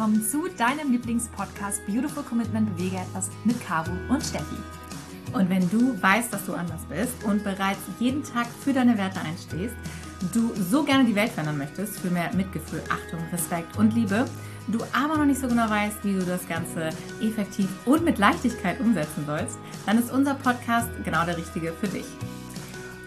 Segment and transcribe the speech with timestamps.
[0.00, 4.56] willkommen zu deinem Lieblingspodcast Beautiful Commitment Bewege etwas mit Caro und Steffi.
[5.34, 9.20] Und wenn du weißt, dass du anders bist und bereits jeden Tag für deine Werte
[9.20, 9.74] einstehst,
[10.32, 14.24] du so gerne die Welt verändern möchtest, für mehr Mitgefühl, Achtung, Respekt und Liebe,
[14.68, 16.88] du aber noch nicht so genau weißt, wie du das Ganze
[17.20, 22.06] effektiv und mit Leichtigkeit umsetzen sollst, dann ist unser Podcast genau der richtige für dich.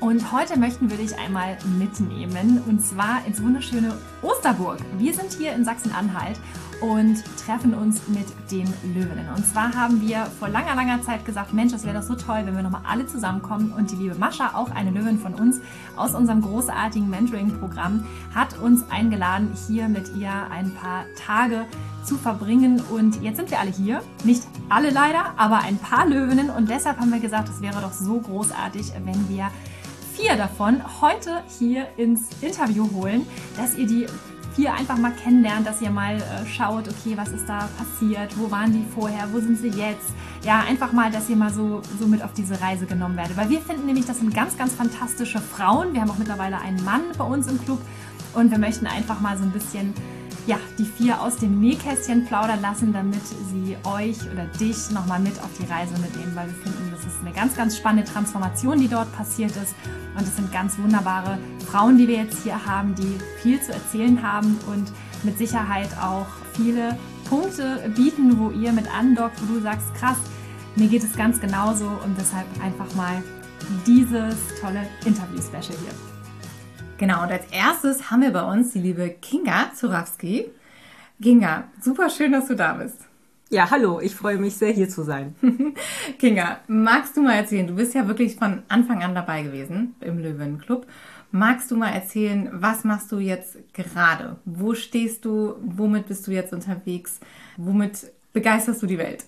[0.04, 4.80] Und heute möchten wir dich einmal mitnehmen und zwar ins wunderschöne Osterburg.
[4.98, 6.38] Wir sind hier in Sachsen-Anhalt
[6.84, 9.30] und treffen uns mit den Löwinnen.
[9.34, 12.42] Und zwar haben wir vor langer, langer Zeit gesagt, Mensch, das wäre doch so toll,
[12.44, 13.72] wenn wir nochmal alle zusammenkommen.
[13.72, 15.62] Und die liebe Mascha, auch eine Löwin von uns
[15.96, 18.06] aus unserem großartigen Mentoring-Programm,
[18.36, 21.66] hat uns eingeladen, hier mit ihr ein paar Tage
[22.04, 22.82] zu verbringen.
[22.92, 24.02] Und jetzt sind wir alle hier.
[24.26, 26.50] Nicht alle leider, aber ein paar Löwinnen.
[26.50, 29.50] Und deshalb haben wir gesagt, es wäre doch so großartig, wenn wir
[30.16, 34.06] vier davon heute hier ins Interview holen, dass ihr die
[34.56, 38.50] vier einfach mal kennenlernt, dass ihr mal äh, schaut, okay, was ist da passiert, wo
[38.52, 40.12] waren die vorher, wo sind sie jetzt.
[40.44, 43.38] Ja, einfach mal, dass ihr mal so, so mit auf diese Reise genommen werdet.
[43.38, 45.94] Weil wir finden nämlich, das sind ganz, ganz fantastische Frauen.
[45.94, 47.80] Wir haben auch mittlerweile einen Mann bei uns im Club
[48.34, 49.94] und wir möchten einfach mal so ein bisschen
[50.46, 55.40] ja, die vier aus dem Nähkästchen plaudern lassen, damit sie euch oder dich nochmal mit
[55.40, 58.88] auf die Reise mitnehmen, weil wir finden, das ist eine ganz, ganz spannende Transformation, die
[58.88, 59.74] dort passiert ist.
[60.16, 64.22] Und es sind ganz wunderbare Frauen, die wir jetzt hier haben, die viel zu erzählen
[64.22, 64.92] haben und
[65.24, 66.98] mit Sicherheit auch viele
[67.30, 70.18] Punkte bieten, wo ihr mit andockt, wo du sagst, krass,
[70.76, 73.24] mir geht es ganz genauso und deshalb einfach mal
[73.88, 76.13] dieses tolle Interview-Special hier.
[76.98, 80.46] Genau, und als erstes haben wir bei uns die liebe Kinga Zurawski.
[81.22, 82.98] Kinga, super schön, dass du da bist.
[83.50, 85.36] Ja, hallo, ich freue mich sehr, hier zu sein.
[86.20, 90.20] Kinga, magst du mal erzählen, du bist ja wirklich von Anfang an dabei gewesen im
[90.20, 90.86] Löwenclub.
[91.32, 94.38] Magst du mal erzählen, was machst du jetzt gerade?
[94.46, 95.56] Wo stehst du?
[95.64, 97.20] Womit bist du jetzt unterwegs?
[97.58, 99.26] Womit begeisterst du die Welt?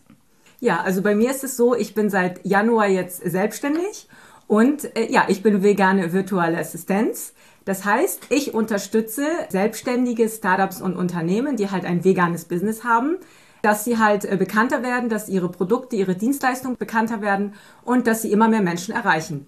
[0.59, 4.07] Ja, also bei mir ist es so, ich bin seit Januar jetzt selbstständig
[4.47, 7.33] und äh, ja, ich bin vegane virtuelle Assistenz.
[7.65, 13.17] Das heißt, ich unterstütze selbstständige Startups und Unternehmen, die halt ein veganes Business haben,
[13.63, 18.21] dass sie halt äh, bekannter werden, dass ihre Produkte, ihre Dienstleistungen bekannter werden und dass
[18.21, 19.47] sie immer mehr Menschen erreichen.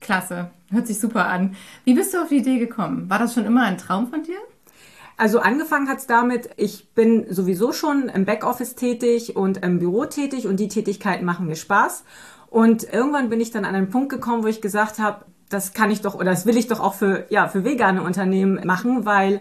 [0.00, 1.56] Klasse, hört sich super an.
[1.84, 3.08] Wie bist du auf die Idee gekommen?
[3.08, 4.38] War das schon immer ein Traum von dir?
[5.16, 10.06] Also angefangen hat es damit, ich bin sowieso schon im Backoffice tätig und im Büro
[10.06, 12.04] tätig und die Tätigkeiten machen mir Spaß.
[12.48, 15.90] Und irgendwann bin ich dann an einen Punkt gekommen, wo ich gesagt habe, das kann
[15.90, 19.40] ich doch oder das will ich doch auch für, ja, für vegane Unternehmen machen, weil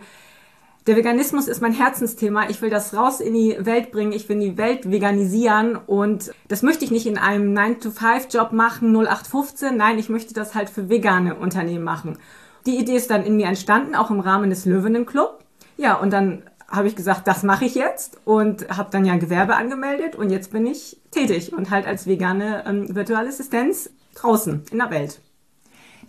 [0.88, 2.50] der Veganismus ist mein Herzensthema.
[2.50, 4.12] Ich will das raus in die Welt bringen.
[4.12, 9.78] Ich will die Welt veganisieren und das möchte ich nicht in einem 9-to-5-Job machen, 0815.
[9.78, 12.18] Nein, ich möchte das halt für vegane Unternehmen machen.
[12.66, 15.44] Die Idee ist dann in mir entstanden, auch im Rahmen des Löwinnen Club.
[15.78, 19.56] Ja, und dann habe ich gesagt, das mache ich jetzt und habe dann ja Gewerbe
[19.56, 24.78] angemeldet und jetzt bin ich tätig und halt als vegane ähm, virtuelle Assistenz draußen in
[24.78, 25.22] der Welt.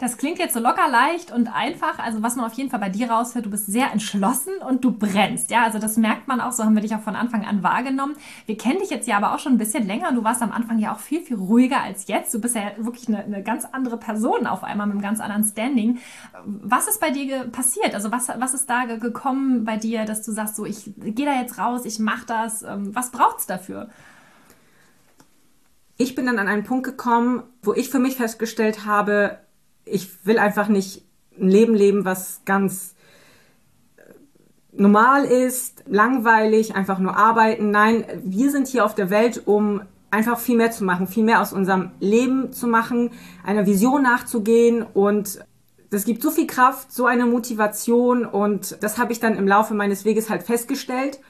[0.01, 1.99] Das klingt jetzt so locker leicht und einfach.
[1.99, 4.93] Also was man auf jeden Fall bei dir raushört, du bist sehr entschlossen und du
[4.93, 5.51] brennst.
[5.51, 6.53] Ja, also das merkt man auch.
[6.53, 8.17] So haben wir dich auch von Anfang an wahrgenommen.
[8.47, 10.13] Wir kennen dich jetzt ja aber auch schon ein bisschen länger.
[10.13, 12.33] Du warst am Anfang ja auch viel, viel ruhiger als jetzt.
[12.33, 15.45] Du bist ja wirklich eine, eine ganz andere Person auf einmal mit einem ganz anderen
[15.45, 15.99] Standing.
[16.47, 17.95] Was ist bei dir passiert?
[17.95, 21.39] Also was, was ist da gekommen bei dir, dass du sagst, so ich gehe da
[21.39, 22.63] jetzt raus, ich mache das.
[22.63, 23.91] Ähm, was braucht es dafür?
[25.99, 29.39] Ich bin dann an einen Punkt gekommen, wo ich für mich festgestellt habe,
[29.91, 31.05] ich will einfach nicht
[31.39, 32.95] ein Leben leben, was ganz
[33.97, 34.03] äh,
[34.73, 37.71] normal ist, langweilig, einfach nur arbeiten.
[37.71, 41.41] Nein, wir sind hier auf der Welt, um einfach viel mehr zu machen, viel mehr
[41.41, 43.11] aus unserem Leben zu machen,
[43.45, 45.45] einer Vision nachzugehen und
[45.91, 49.75] das gibt so viel Kraft, so eine Motivation und das habe ich dann im Laufe
[49.75, 51.21] meines Weges halt festgestellt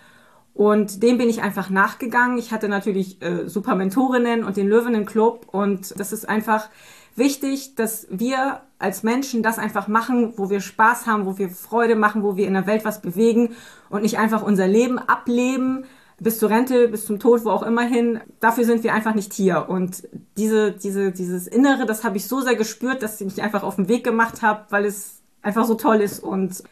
[0.55, 2.37] und dem bin ich einfach nachgegangen.
[2.39, 6.69] Ich hatte natürlich äh, super Mentorinnen und den Löwinnen Club und das ist einfach
[7.17, 11.97] wichtig, dass wir als Menschen das einfach machen, wo wir Spaß haben, wo wir Freude
[11.97, 13.55] machen, wo wir in der Welt was bewegen
[13.91, 15.85] und nicht einfach unser Leben ableben
[16.21, 18.21] bis zur Rente, bis zum Tod, wo auch immer hin.
[18.41, 19.69] Dafür sind wir einfach nicht hier.
[19.69, 23.63] Und diese, diese, dieses Innere, das habe ich so sehr gespürt, dass ich mich einfach
[23.63, 26.63] auf den Weg gemacht habe, weil es einfach so toll ist und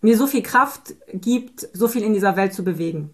[0.00, 3.10] mir so viel Kraft gibt, so viel in dieser Welt zu bewegen.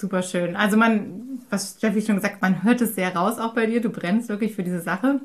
[0.00, 0.56] Super schön.
[0.56, 3.82] Also man, was Steffi schon gesagt, man hört es sehr raus auch bei dir.
[3.82, 5.20] Du brennst wirklich für diese Sache.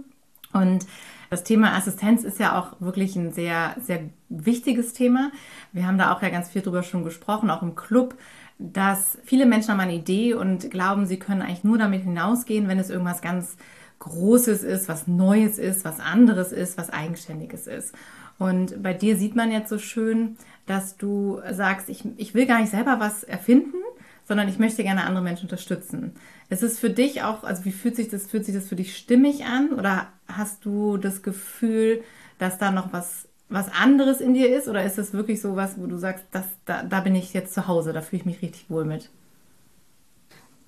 [0.52, 0.86] Und
[1.30, 5.32] das Thema Assistenz ist ja auch wirklich ein sehr, sehr wichtiges Thema.
[5.72, 8.16] Wir haben da auch ja ganz viel drüber schon gesprochen, auch im Club,
[8.60, 12.80] dass viele Menschen haben eine Idee und glauben, sie können eigentlich nur damit hinausgehen, wenn
[12.80, 13.56] es irgendwas ganz
[14.00, 17.96] Großes ist, was Neues ist, was anderes ist, was Eigenständiges ist.
[18.38, 20.36] Und bei dir sieht man jetzt so schön,
[20.66, 23.78] dass du sagst, ich, ich will gar nicht selber was erfinden,
[24.28, 26.14] sondern ich möchte gerne andere Menschen unterstützen.
[26.50, 28.98] Ist es für dich auch, also wie fühlt sich das, fühlt sich das für dich
[28.98, 32.04] stimmig an oder hast du das Gefühl,
[32.40, 35.80] dass da noch was, was anderes in dir ist oder ist es wirklich so was,
[35.80, 38.42] wo du sagst, das, da, da bin ich jetzt zu Hause, da fühle ich mich
[38.42, 39.10] richtig wohl mit?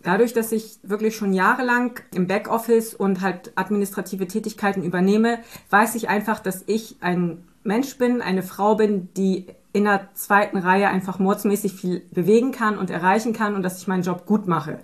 [0.04, 5.40] Dadurch, dass ich wirklich schon jahrelang im Backoffice und halt administrative Tätigkeiten übernehme,
[5.72, 9.48] weiß ich einfach, dass ich ein Mensch bin, eine Frau bin, die
[9.78, 13.88] in der zweiten Reihe einfach mordsmäßig viel bewegen kann und erreichen kann und dass ich
[13.88, 14.80] meinen Job gut mache.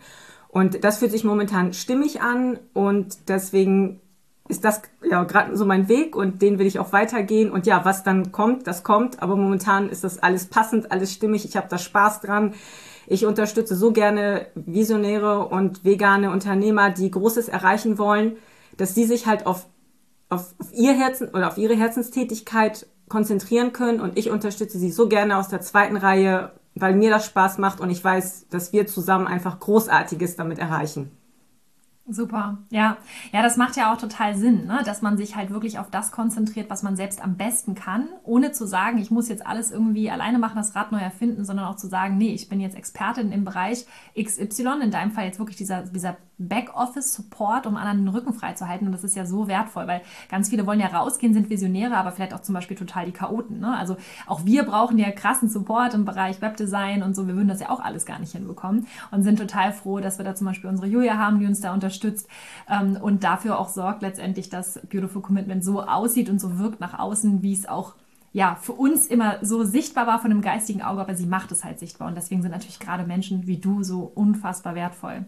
[0.48, 4.00] Und das fühlt sich momentan stimmig an und deswegen
[4.48, 7.50] ist das ja gerade so mein Weg und den will ich auch weitergehen.
[7.50, 9.24] Und ja, was dann kommt, das kommt.
[9.24, 11.46] Aber momentan ist das alles passend, alles stimmig.
[11.46, 12.54] Ich habe da Spaß dran.
[13.08, 18.38] Ich unterstütze so gerne Visionäre und vegane Unternehmer, die Großes erreichen wollen,
[18.78, 19.66] dass sie sich halt auf,
[20.30, 24.02] auf, ihr Herzen oder auf ihre Herzenstätigkeit konzentrieren können.
[24.02, 27.80] Und ich unterstütze sie so gerne aus der zweiten Reihe, weil mir das Spaß macht
[27.80, 31.12] und ich weiß, dass wir zusammen einfach Großartiges damit erreichen.
[32.06, 32.98] Super, ja.
[33.32, 34.82] Ja, das macht ja auch total Sinn, ne?
[34.84, 38.52] dass man sich halt wirklich auf das konzentriert, was man selbst am besten kann, ohne
[38.52, 41.78] zu sagen, ich muss jetzt alles irgendwie alleine machen, das Rad neu erfinden, sondern auch
[41.78, 43.86] zu sagen, nee, ich bin jetzt Expertin im Bereich
[44.22, 46.18] XY, in deinem Fall jetzt wirklich dieser, dieser
[46.48, 48.86] Backoffice-Support, um anderen den Rücken frei zu halten.
[48.86, 52.12] Und das ist ja so wertvoll, weil ganz viele wollen ja rausgehen, sind Visionäre, aber
[52.12, 53.60] vielleicht auch zum Beispiel total die Chaoten.
[53.60, 53.76] Ne?
[53.78, 53.98] Also
[54.28, 57.28] auch wir brauchen ja krassen Support im Bereich Webdesign und so.
[57.28, 60.26] Wir würden das ja auch alles gar nicht hinbekommen und sind total froh, dass wir
[60.26, 62.28] da zum Beispiel unsere Julia haben, die uns da unterstützt
[62.70, 66.98] ähm, und dafür auch sorgt letztendlich, dass Beautiful Commitment so aussieht und so wirkt nach
[67.00, 67.94] außen, wie es auch
[68.36, 71.64] ja, für uns immer so sichtbar war von dem geistigen Auge, aber sie macht es
[71.64, 72.08] halt sichtbar.
[72.08, 75.26] Und deswegen sind natürlich gerade Menschen wie du so unfassbar wertvoll.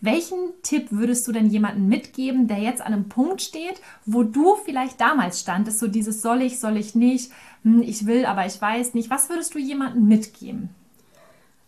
[0.00, 4.56] Welchen Tipp würdest du denn jemandem mitgeben, der jetzt an einem Punkt steht, wo du
[4.64, 7.30] vielleicht damals standest, so dieses soll ich, soll ich nicht,
[7.62, 9.10] hm, ich will, aber ich weiß nicht.
[9.10, 10.70] Was würdest du jemandem mitgeben?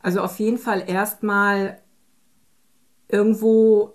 [0.01, 1.79] Also auf jeden Fall erstmal
[3.09, 3.93] irgendwo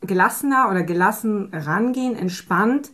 [0.00, 2.92] gelassener oder gelassen rangehen, entspannt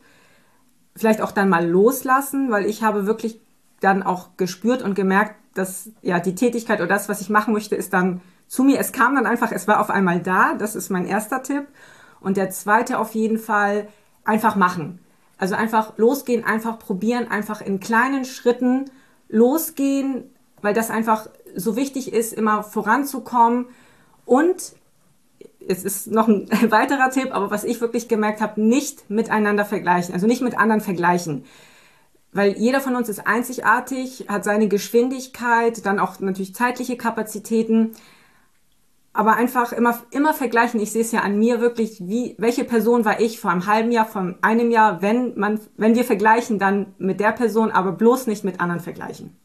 [0.97, 3.41] vielleicht auch dann mal loslassen, weil ich habe wirklich
[3.83, 7.77] dann auch gespürt und gemerkt, dass ja die Tätigkeit oder das, was ich machen möchte,
[7.77, 8.79] ist dann zu mir.
[8.79, 10.55] Es kam dann einfach, es war auf einmal da.
[10.55, 11.67] Das ist mein erster Tipp.
[12.21, 13.89] Und der zweite auf jeden Fall
[14.25, 15.01] einfach machen.
[15.39, 18.91] Also einfach losgehen, einfach probieren, einfach in kleinen Schritten
[19.29, 20.31] losgehen,
[20.61, 23.67] weil das einfach so wichtig ist, immer voranzukommen
[24.25, 24.75] und
[25.69, 30.15] es ist noch ein weiterer Tipp, aber was ich wirklich gemerkt habe, nicht miteinander vergleichen,
[30.15, 31.45] also nicht mit anderen vergleichen.
[32.33, 37.93] Weil jeder von uns ist einzigartig, hat seine Geschwindigkeit, dann auch natürlich zeitliche Kapazitäten.
[39.13, 40.81] Aber einfach immer, immer vergleichen.
[40.81, 43.93] Ich sehe es ja an mir wirklich, wie, welche Person war ich vor einem halben
[43.93, 48.27] Jahr, vor einem Jahr, wenn man, wenn wir vergleichen, dann mit der Person, aber bloß
[48.27, 49.37] nicht mit anderen vergleichen.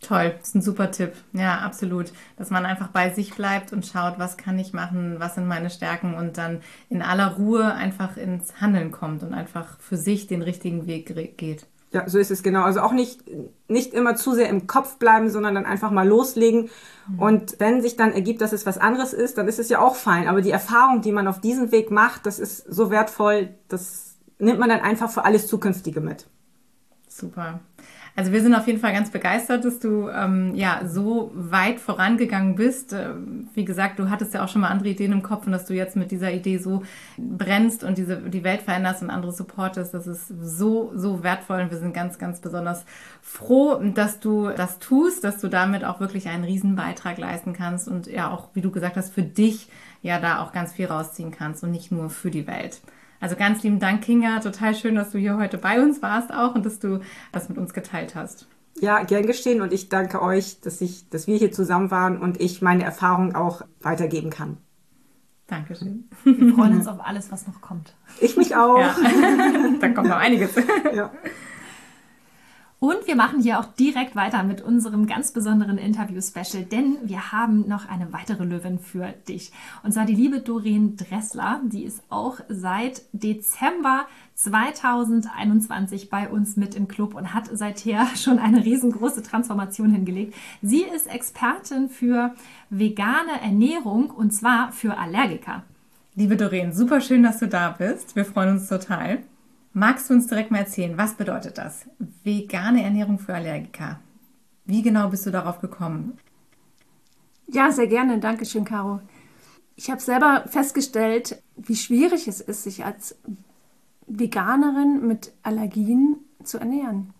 [0.00, 1.12] Toll, das ist ein super Tipp.
[1.32, 2.12] Ja, absolut.
[2.36, 5.70] Dass man einfach bei sich bleibt und schaut, was kann ich machen, was sind meine
[5.70, 10.42] Stärken und dann in aller Ruhe einfach ins Handeln kommt und einfach für sich den
[10.42, 11.66] richtigen Weg geht.
[11.90, 12.62] Ja, so ist es genau.
[12.62, 13.22] Also auch nicht,
[13.66, 16.68] nicht immer zu sehr im Kopf bleiben, sondern dann einfach mal loslegen.
[17.08, 17.18] Mhm.
[17.18, 19.96] Und wenn sich dann ergibt, dass es was anderes ist, dann ist es ja auch
[19.96, 20.28] fein.
[20.28, 24.58] Aber die Erfahrung, die man auf diesem Weg macht, das ist so wertvoll, das nimmt
[24.58, 26.26] man dann einfach für alles Zukünftige mit.
[27.08, 27.60] Super.
[28.18, 32.56] Also wir sind auf jeden Fall ganz begeistert, dass du ähm, ja so weit vorangegangen
[32.56, 32.92] bist.
[32.92, 33.10] Äh,
[33.54, 35.74] wie gesagt, du hattest ja auch schon mal andere Ideen im Kopf und dass du
[35.74, 36.82] jetzt mit dieser Idee so
[37.16, 41.70] brennst und diese die Welt veränderst und andere supportest, das ist so so wertvoll und
[41.70, 42.84] wir sind ganz ganz besonders
[43.22, 47.86] froh, dass du das tust, dass du damit auch wirklich einen riesen Beitrag leisten kannst
[47.86, 49.68] und ja auch, wie du gesagt hast, für dich
[50.02, 52.80] ja da auch ganz viel rausziehen kannst und nicht nur für die Welt.
[53.20, 54.40] Also ganz lieben Dank, Kinga.
[54.40, 57.00] Total schön, dass du hier heute bei uns warst auch und dass du
[57.32, 58.46] das mit uns geteilt hast.
[58.80, 62.40] Ja, gern geschehen und ich danke euch, dass, ich, dass wir hier zusammen waren und
[62.40, 64.58] ich meine Erfahrung auch weitergeben kann.
[65.48, 66.08] Dankeschön.
[66.24, 67.94] Wir freuen uns auf alles, was noch kommt.
[68.20, 68.78] Ich mich auch.
[68.78, 68.94] Ja.
[69.80, 70.50] da kommt noch einiges.
[70.94, 71.10] Ja.
[72.80, 77.66] Und wir machen hier auch direkt weiter mit unserem ganz besonderen Interview-Special, denn wir haben
[77.66, 79.50] noch eine weitere Löwin für dich.
[79.82, 81.60] Und zwar die liebe Doreen Dressler.
[81.64, 88.38] Die ist auch seit Dezember 2021 bei uns mit im Club und hat seither schon
[88.38, 90.34] eine riesengroße Transformation hingelegt.
[90.62, 92.32] Sie ist Expertin für
[92.70, 95.64] vegane Ernährung und zwar für Allergiker.
[96.14, 98.14] Liebe Doreen, super schön, dass du da bist.
[98.14, 99.18] Wir freuen uns total.
[99.78, 101.86] Magst du uns direkt mal erzählen, was bedeutet das?
[102.24, 104.00] Vegane Ernährung für Allergiker.
[104.64, 106.18] Wie genau bist du darauf gekommen?
[107.46, 108.18] Ja, sehr gerne.
[108.18, 108.98] Dankeschön, Caro.
[109.76, 113.16] Ich habe selber festgestellt, wie schwierig es ist, sich als
[114.08, 117.14] Veganerin mit Allergien zu ernähren.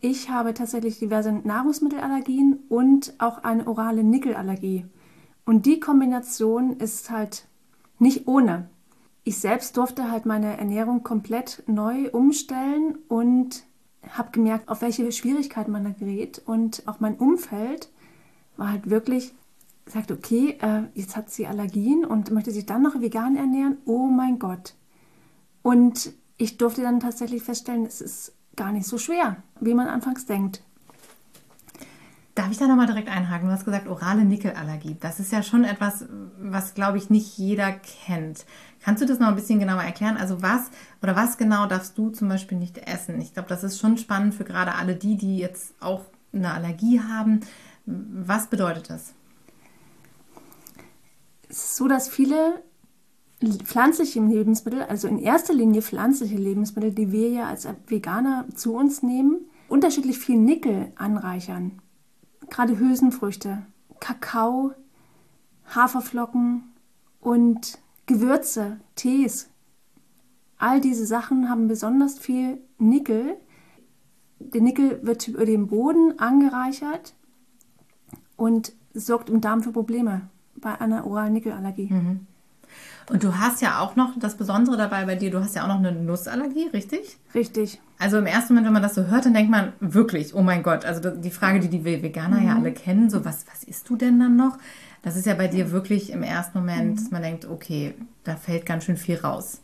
[0.00, 4.86] Ich habe tatsächlich diverse Nahrungsmittelallergien und auch eine orale Nickelallergie.
[5.44, 7.46] Und die Kombination ist halt
[7.98, 8.70] nicht ohne.
[9.28, 13.62] Ich selbst durfte halt meine Ernährung komplett neu umstellen und
[14.08, 16.40] habe gemerkt, auf welche Schwierigkeiten man da gerät.
[16.46, 17.90] Und auch mein Umfeld
[18.56, 19.34] war halt wirklich,
[19.84, 23.76] sagt, okay, äh, jetzt hat sie Allergien und möchte sich dann noch vegan ernähren.
[23.84, 24.72] Oh mein Gott.
[25.60, 30.24] Und ich durfte dann tatsächlich feststellen, es ist gar nicht so schwer, wie man anfangs
[30.24, 30.62] denkt.
[32.38, 33.48] Darf ich da nochmal direkt einhaken?
[33.48, 34.96] Du hast gesagt, orale Nickelallergie.
[35.00, 36.04] Das ist ja schon etwas,
[36.40, 38.46] was, glaube ich, nicht jeder kennt.
[38.80, 40.16] Kannst du das noch ein bisschen genauer erklären?
[40.16, 40.70] Also was
[41.02, 43.20] oder was genau darfst du zum Beispiel nicht essen?
[43.20, 47.00] Ich glaube, das ist schon spannend für gerade alle die, die jetzt auch eine Allergie
[47.00, 47.40] haben.
[47.86, 49.14] Was bedeutet das?
[51.48, 52.62] Es ist so, dass viele
[53.64, 59.02] pflanzliche Lebensmittel, also in erster Linie pflanzliche Lebensmittel, die wir ja als Veganer zu uns
[59.02, 61.82] nehmen, unterschiedlich viel Nickel anreichern.
[62.50, 63.66] Gerade Hülsenfrüchte,
[64.00, 64.72] Kakao,
[65.66, 66.64] Haferflocken
[67.20, 69.50] und Gewürze, Tees.
[70.56, 73.36] All diese Sachen haben besonders viel Nickel.
[74.40, 77.14] Der Nickel wird über den Boden angereichert
[78.36, 81.92] und sorgt im Darm für Probleme bei einer oralen Nickelallergie.
[81.92, 82.26] Mhm.
[83.10, 85.68] Und du hast ja auch noch das Besondere dabei bei dir, du hast ja auch
[85.68, 87.16] noch eine Nussallergie, richtig?
[87.34, 87.80] Richtig.
[87.98, 90.62] Also im ersten Moment, wenn man das so hört, dann denkt man wirklich, oh mein
[90.62, 92.46] Gott, also die Frage, die die Veganer mhm.
[92.46, 94.58] ja alle kennen, so was, was isst du denn dann noch?
[95.02, 96.96] Das ist ja bei dir wirklich im ersten Moment, mhm.
[96.96, 99.62] dass man denkt, okay, da fällt ganz schön viel raus.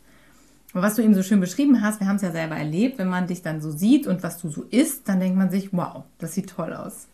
[0.73, 3.07] Und was du eben so schön beschrieben hast, wir haben es ja selber erlebt, wenn
[3.07, 6.03] man dich dann so sieht und was du so isst, dann denkt man sich, wow,
[6.17, 7.07] das sieht toll aus.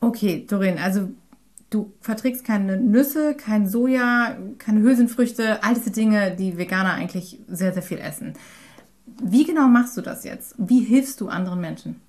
[0.00, 1.08] Okay, Dorin, also
[1.74, 7.72] du verträgst keine Nüsse, kein Soja, keine Hülsenfrüchte, all diese Dinge, die Veganer eigentlich sehr,
[7.72, 8.34] sehr viel essen.
[9.22, 10.54] Wie genau machst du das jetzt?
[10.58, 12.00] Wie hilfst du anderen Menschen?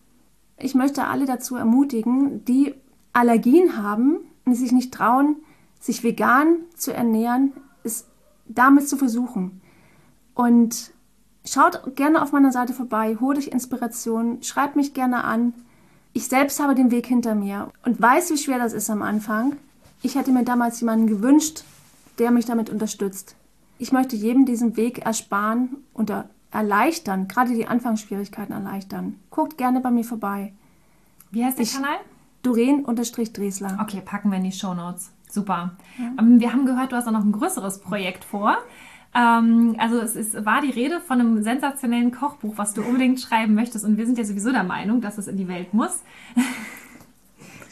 [0.57, 2.73] Ich möchte alle dazu ermutigen, die
[3.11, 5.37] Allergien haben und sich nicht trauen,
[5.79, 7.53] sich vegan zu ernähren,
[7.83, 8.07] es
[8.47, 9.61] damit zu versuchen.
[10.33, 10.91] Und
[11.45, 15.53] schaut gerne auf meiner Seite vorbei, holt euch Inspiration, schreibt mich gerne an.
[16.13, 19.57] Ich selbst habe den Weg hinter mir und weiß, wie schwer das ist am Anfang.
[20.03, 21.63] Ich hätte mir damals jemanden gewünscht,
[22.19, 23.35] der mich damit unterstützt.
[23.79, 26.13] Ich möchte jedem diesen Weg ersparen und
[26.51, 29.19] erleichtern, gerade die Anfangsschwierigkeiten erleichtern.
[29.31, 30.53] Guckt gerne bei mir vorbei.
[31.31, 31.97] Wie heißt der ich, Kanal?
[32.43, 33.79] Doreen-Dresler.
[33.81, 35.09] Okay, packen wir in die Show Notes.
[35.29, 35.71] Super.
[35.97, 36.11] Ja.
[36.19, 38.57] Ähm, wir haben gehört, du hast auch noch ein größeres Projekt vor.
[39.15, 43.53] Ähm, also es ist, war die Rede von einem sensationellen Kochbuch, was du unbedingt schreiben
[43.53, 43.85] möchtest.
[43.85, 46.03] Und wir sind ja sowieso der Meinung, dass es in die Welt muss.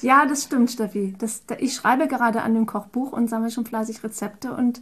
[0.01, 1.13] Ja, das stimmt, Steffi.
[1.19, 4.81] Das, ich schreibe gerade an dem Kochbuch und sammle schon fleißig Rezepte und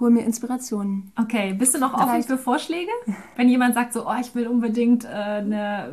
[0.00, 1.12] hole mir Inspirationen.
[1.18, 2.08] Okay, bist du noch Vielleicht.
[2.08, 2.90] offen für Vorschläge?
[3.36, 5.92] Wenn jemand sagt so, oh, ich will unbedingt äh, eine,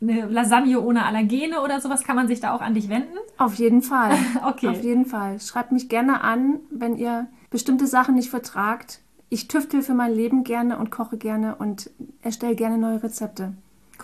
[0.00, 3.16] eine Lasagne ohne Allergene oder sowas, kann man sich da auch an dich wenden?
[3.38, 4.14] Auf jeden Fall.
[4.46, 4.68] okay.
[4.68, 5.40] Auf jeden Fall.
[5.40, 9.00] Schreibt mich gerne an, wenn ihr bestimmte Sachen nicht vertragt.
[9.28, 11.90] Ich tüftel für mein Leben gerne und koche gerne und
[12.22, 13.54] erstelle gerne neue Rezepte.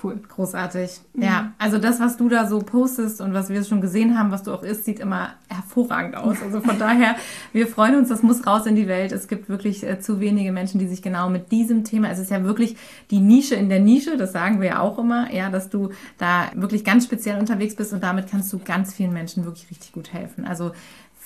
[0.02, 0.20] Cool.
[0.28, 1.00] Großartig.
[1.14, 1.22] Mhm.
[1.22, 4.42] Ja, also das, was du da so postest und was wir schon gesehen haben, was
[4.42, 6.38] du auch isst, sieht immer hervorragend aus.
[6.42, 7.16] Also von daher,
[7.52, 9.12] wir freuen uns, das muss raus in die Welt.
[9.12, 12.30] Es gibt wirklich äh, zu wenige Menschen, die sich genau mit diesem Thema, es ist
[12.30, 12.76] ja wirklich
[13.10, 16.50] die Nische in der Nische, das sagen wir ja auch immer, ja, dass du da
[16.54, 20.12] wirklich ganz speziell unterwegs bist und damit kannst du ganz vielen Menschen wirklich richtig gut
[20.12, 20.46] helfen.
[20.46, 20.72] Also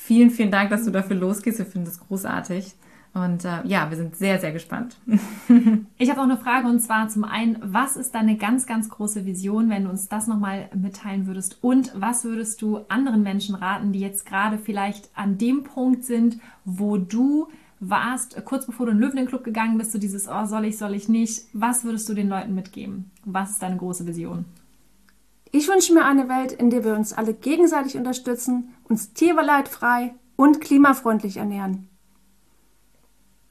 [0.07, 1.59] vielen, vielen Dank, dass du dafür losgehst.
[1.59, 2.75] Wir finden das großartig.
[3.13, 4.97] Und äh, ja, wir sind sehr, sehr gespannt.
[5.99, 9.25] ich habe auch eine Frage und zwar zum einen, was ist deine ganz, ganz große
[9.25, 11.59] Vision, wenn du uns das nochmal mitteilen würdest?
[11.63, 16.39] Und was würdest du anderen Menschen raten, die jetzt gerade vielleicht an dem Punkt sind,
[16.67, 17.49] wo du
[17.81, 20.95] warst, kurz bevor du in den Löwen-Club gegangen bist, so dieses, oh, soll ich, soll
[20.95, 21.45] ich nicht?
[21.55, 23.11] Was würdest du den Leuten mitgeben?
[23.25, 24.45] Was ist deine große Vision?
[25.57, 30.61] Ich wünsche mir eine Welt, in der wir uns alle gegenseitig unterstützen, uns tierleidfrei und
[30.61, 31.89] klimafreundlich ernähren.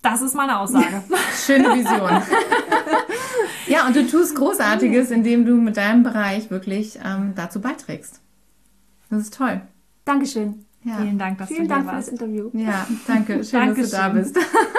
[0.03, 1.01] Das ist meine Aussage.
[1.47, 2.21] Schöne Vision.
[3.67, 8.21] ja, und du tust Großartiges, indem du mit deinem Bereich wirklich ähm, dazu beiträgst.
[9.09, 9.61] Das ist toll.
[10.05, 10.63] Dankeschön.
[10.83, 10.97] Ja.
[10.97, 12.51] Vielen Dank, dass Vielen du Dank für das Interview.
[12.53, 13.43] Ja, danke.
[13.43, 14.37] Schön, dass du da bist.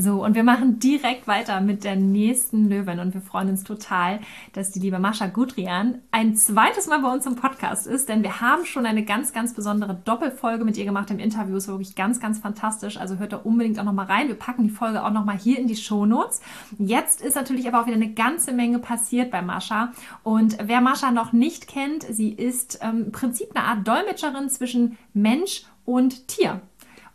[0.00, 4.20] So, und wir machen direkt weiter mit der nächsten Löwin und wir freuen uns total,
[4.52, 8.40] dass die liebe Mascha Gudrian ein zweites Mal bei uns im Podcast ist, denn wir
[8.40, 11.56] haben schon eine ganz, ganz besondere Doppelfolge mit ihr gemacht im Interview.
[11.56, 12.96] Ist wirklich ganz, ganz fantastisch.
[12.96, 14.28] Also hört da unbedingt auch nochmal rein.
[14.28, 16.42] Wir packen die Folge auch nochmal hier in die Show Notes.
[16.78, 19.90] Jetzt ist natürlich aber auch wieder eine ganze Menge passiert bei Mascha.
[20.22, 24.96] Und wer Mascha noch nicht kennt, sie ist ähm, im Prinzip eine Art Dolmetscherin zwischen
[25.12, 26.60] Mensch und Tier.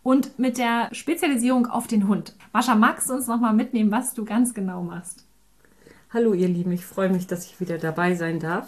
[0.04, 2.36] Und mit der Spezialisierung auf den Hund.
[2.52, 5.26] Mascha, magst du uns nochmal mitnehmen, was du ganz genau machst?
[6.14, 8.68] Hallo ihr Lieben, ich freue mich, dass ich wieder dabei sein darf.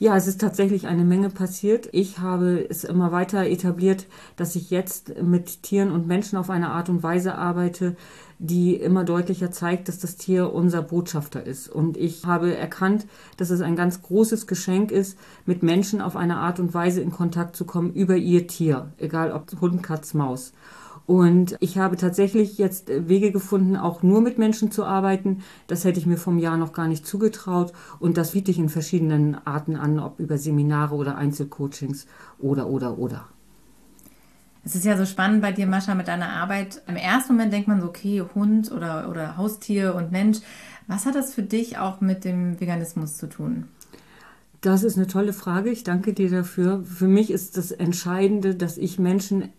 [0.00, 1.88] Ja, es ist tatsächlich eine Menge passiert.
[1.90, 4.06] Ich habe es immer weiter etabliert,
[4.36, 7.96] dass ich jetzt mit Tieren und Menschen auf eine Art und Weise arbeite,
[8.38, 11.68] die immer deutlicher zeigt, dass das Tier unser Botschafter ist.
[11.68, 16.36] Und ich habe erkannt, dass es ein ganz großes Geschenk ist, mit Menschen auf eine
[16.36, 20.52] Art und Weise in Kontakt zu kommen über ihr Tier, egal ob Hund, Katz, Maus.
[21.08, 25.42] Und ich habe tatsächlich jetzt Wege gefunden, auch nur mit Menschen zu arbeiten.
[25.66, 27.72] Das hätte ich mir vom Jahr noch gar nicht zugetraut.
[27.98, 32.06] Und das biete ich in verschiedenen Arten an, ob über Seminare oder Einzelcoachings
[32.38, 33.24] oder, oder, oder.
[34.64, 36.82] Es ist ja so spannend bei dir, Mascha, mit deiner Arbeit.
[36.86, 40.38] Im ersten Moment denkt man so, okay, Hund oder, oder Haustier und Mensch.
[40.86, 43.68] Was hat das für dich auch mit dem Veganismus zu tun?
[44.60, 45.70] Das ist eine tolle Frage.
[45.70, 46.82] Ich danke dir dafür.
[46.84, 49.50] Für mich ist das Entscheidende, dass ich Menschen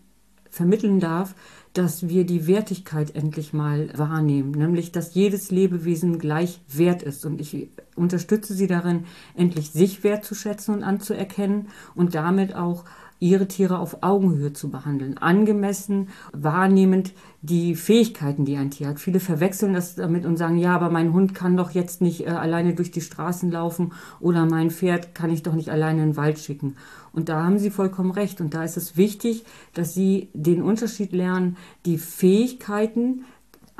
[0.50, 1.34] vermitteln darf,
[1.72, 7.24] dass wir die Wertigkeit endlich mal wahrnehmen, nämlich dass jedes Lebewesen gleich wert ist.
[7.24, 9.04] Und ich unterstütze sie darin,
[9.36, 12.84] endlich sich wertzuschätzen und anzuerkennen und damit auch
[13.20, 17.12] ihre Tiere auf Augenhöhe zu behandeln, angemessen, wahrnehmend
[17.42, 18.98] die Fähigkeiten, die ein Tier hat.
[19.00, 22.30] Viele verwechseln das damit und sagen, ja, aber mein Hund kann doch jetzt nicht äh,
[22.30, 26.16] alleine durch die Straßen laufen oder mein Pferd kann ich doch nicht alleine in den
[26.16, 26.76] Wald schicken.
[27.12, 28.40] Und da haben Sie vollkommen recht.
[28.40, 33.24] Und da ist es wichtig, dass Sie den Unterschied lernen, die Fähigkeiten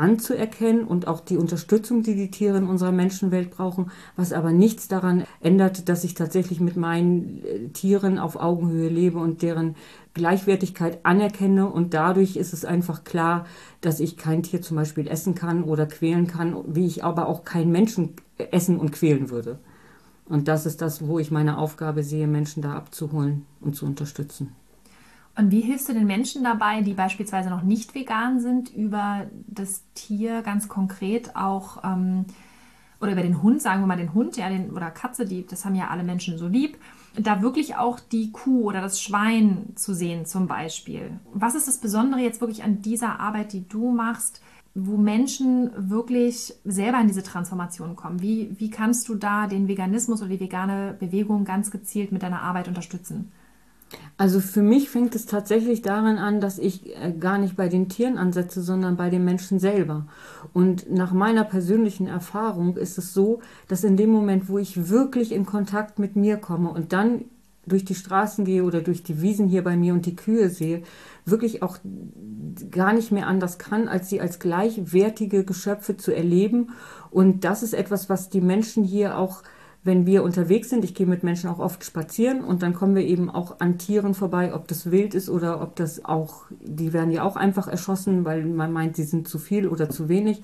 [0.00, 4.88] anzuerkennen und auch die Unterstützung, die die Tiere in unserer Menschenwelt brauchen, was aber nichts
[4.88, 9.76] daran ändert, dass ich tatsächlich mit meinen äh, Tieren auf Augenhöhe lebe und deren
[10.14, 13.46] Gleichwertigkeit anerkenne und dadurch ist es einfach klar,
[13.80, 17.44] dass ich kein Tier zum Beispiel essen kann oder quälen kann, wie ich aber auch
[17.44, 18.14] keinen Menschen
[18.50, 19.60] essen und quälen würde.
[20.28, 24.52] Und das ist das, wo ich meine Aufgabe sehe, Menschen da abzuholen und zu unterstützen.
[25.40, 29.84] Und wie hilfst du den Menschen dabei, die beispielsweise noch nicht vegan sind, über das
[29.94, 32.26] Tier ganz konkret auch, ähm,
[33.00, 35.64] oder über den Hund, sagen wir mal den Hund, ja, den, oder Katze, die, das
[35.64, 36.76] haben ja alle Menschen so lieb,
[37.16, 41.18] da wirklich auch die Kuh oder das Schwein zu sehen zum Beispiel.
[41.32, 44.42] Was ist das Besondere jetzt wirklich an dieser Arbeit, die du machst,
[44.74, 48.20] wo Menschen wirklich selber in diese Transformation kommen?
[48.20, 52.42] Wie, wie kannst du da den Veganismus oder die vegane Bewegung ganz gezielt mit deiner
[52.42, 53.32] Arbeit unterstützen?
[54.16, 57.88] Also für mich fängt es tatsächlich daran an, dass ich äh, gar nicht bei den
[57.88, 60.06] Tieren ansetze, sondern bei den Menschen selber.
[60.52, 65.32] Und nach meiner persönlichen Erfahrung ist es so, dass in dem Moment, wo ich wirklich
[65.32, 67.24] in Kontakt mit mir komme und dann
[67.66, 70.82] durch die Straßen gehe oder durch die Wiesen hier bei mir und die Kühe sehe,
[71.24, 71.78] wirklich auch
[72.70, 76.70] gar nicht mehr anders kann, als sie als gleichwertige Geschöpfe zu erleben.
[77.10, 79.42] Und das ist etwas, was die Menschen hier auch
[79.82, 83.02] wenn wir unterwegs sind, ich gehe mit Menschen auch oft spazieren und dann kommen wir
[83.02, 87.10] eben auch an Tieren vorbei, ob das wild ist oder ob das auch, die werden
[87.10, 90.42] ja auch einfach erschossen, weil man meint, sie sind zu viel oder zu wenig.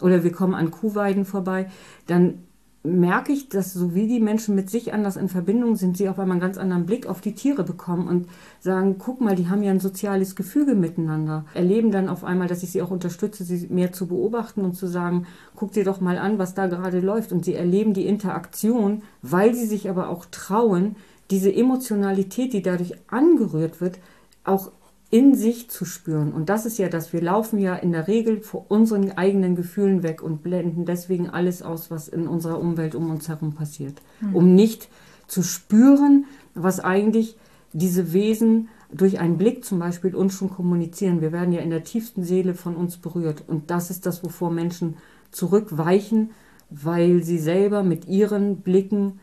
[0.00, 1.70] Oder wir kommen an Kuhweiden vorbei,
[2.08, 2.42] dann
[2.84, 6.18] merke ich, dass so wie die Menschen mit sich anders in Verbindung sind, sie auf
[6.18, 8.26] einmal einen ganz anderen Blick auf die Tiere bekommen und
[8.60, 11.44] sagen, guck mal, die haben ja ein soziales Gefüge miteinander.
[11.54, 14.88] Erleben dann auf einmal, dass ich sie auch unterstütze, sie mehr zu beobachten und zu
[14.88, 17.32] sagen, guck dir doch mal an, was da gerade läuft.
[17.32, 20.96] Und sie erleben die Interaktion, weil sie sich aber auch trauen,
[21.30, 23.98] diese Emotionalität, die dadurch angerührt wird,
[24.44, 24.72] auch
[25.12, 26.32] in sich zu spüren.
[26.32, 30.02] Und das ist ja das, wir laufen ja in der Regel vor unseren eigenen Gefühlen
[30.02, 34.00] weg und blenden deswegen alles aus, was in unserer Umwelt um uns herum passiert.
[34.22, 34.34] Mhm.
[34.34, 34.88] Um nicht
[35.26, 37.36] zu spüren, was eigentlich
[37.74, 41.20] diese Wesen durch einen Blick zum Beispiel uns schon kommunizieren.
[41.20, 43.44] Wir werden ja in der tiefsten Seele von uns berührt.
[43.46, 44.96] Und das ist das, wovor Menschen
[45.30, 46.30] zurückweichen,
[46.70, 49.20] weil sie selber mit ihren Blicken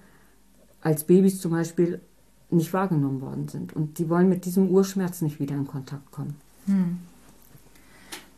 [0.82, 2.02] als Babys zum Beispiel
[2.52, 3.74] nicht wahrgenommen worden sind.
[3.74, 6.36] Und die wollen mit diesem Urschmerz nicht wieder in Kontakt kommen.
[6.66, 7.00] Hm.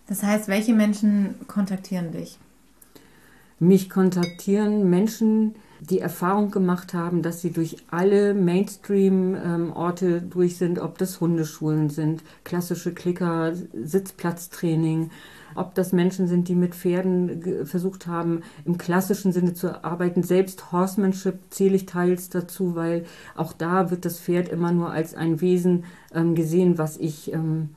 [0.08, 2.38] Das heißt, welche Menschen kontaktieren dich?
[3.60, 10.98] Mich kontaktieren Menschen, die Erfahrung gemacht haben, dass sie durch alle Mainstream-Orte durch sind, ob
[10.98, 15.12] das Hundeschulen sind, klassische Klicker, Sitzplatztraining,
[15.56, 20.24] ob das Menschen sind, die mit Pferden versucht haben, im klassischen Sinne zu arbeiten.
[20.24, 25.16] Selbst Horsemanship zähle ich teils dazu, weil auch da wird das Pferd immer nur als
[25.16, 27.70] ein Wesen ähm, gesehen, was ich ähm,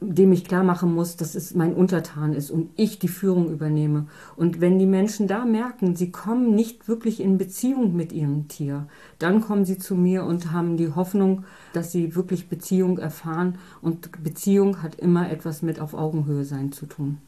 [0.00, 4.06] dem ich klar machen muss, dass es mein Untertan ist und ich die Führung übernehme.
[4.36, 8.86] Und wenn die Menschen da merken, sie kommen nicht wirklich in Beziehung mit ihrem Tier,
[9.18, 13.56] dann kommen sie zu mir und haben die Hoffnung, dass sie wirklich Beziehung erfahren.
[13.80, 17.18] Und Beziehung hat immer etwas mit auf Augenhöhe sein zu tun.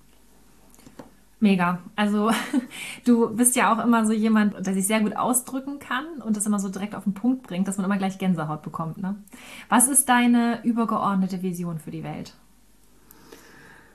[1.40, 1.78] Mega.
[1.96, 2.30] Also
[3.06, 6.44] du bist ja auch immer so jemand, der sich sehr gut ausdrücken kann und das
[6.44, 8.98] immer so direkt auf den Punkt bringt, dass man immer gleich Gänsehaut bekommt.
[8.98, 9.16] Ne?
[9.70, 12.34] Was ist deine übergeordnete Vision für die Welt?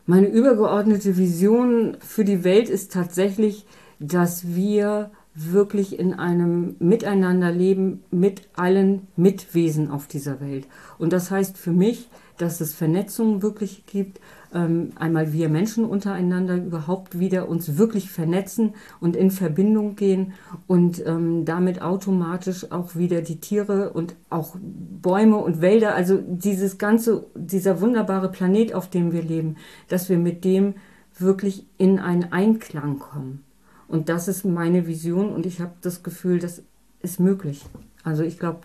[0.05, 3.65] Meine übergeordnete Vision für die Welt ist tatsächlich,
[3.99, 10.67] dass wir wirklich in einem Miteinanderleben mit allen Mitwesen auf dieser Welt.
[10.99, 14.19] Und das heißt für mich, dass es Vernetzung wirklich gibt,
[14.53, 20.33] einmal wir Menschen untereinander überhaupt wieder uns wirklich vernetzen und in Verbindung gehen
[20.67, 26.77] und ähm, damit automatisch auch wieder die Tiere und auch Bäume und Wälder, also dieses
[26.77, 29.55] ganze, dieser wunderbare Planet, auf dem wir leben,
[29.87, 30.75] dass wir mit dem
[31.17, 33.43] wirklich in einen Einklang kommen.
[33.87, 36.63] Und das ist meine Vision und ich habe das Gefühl, das
[37.01, 37.65] ist möglich.
[38.03, 38.61] Also ich glaube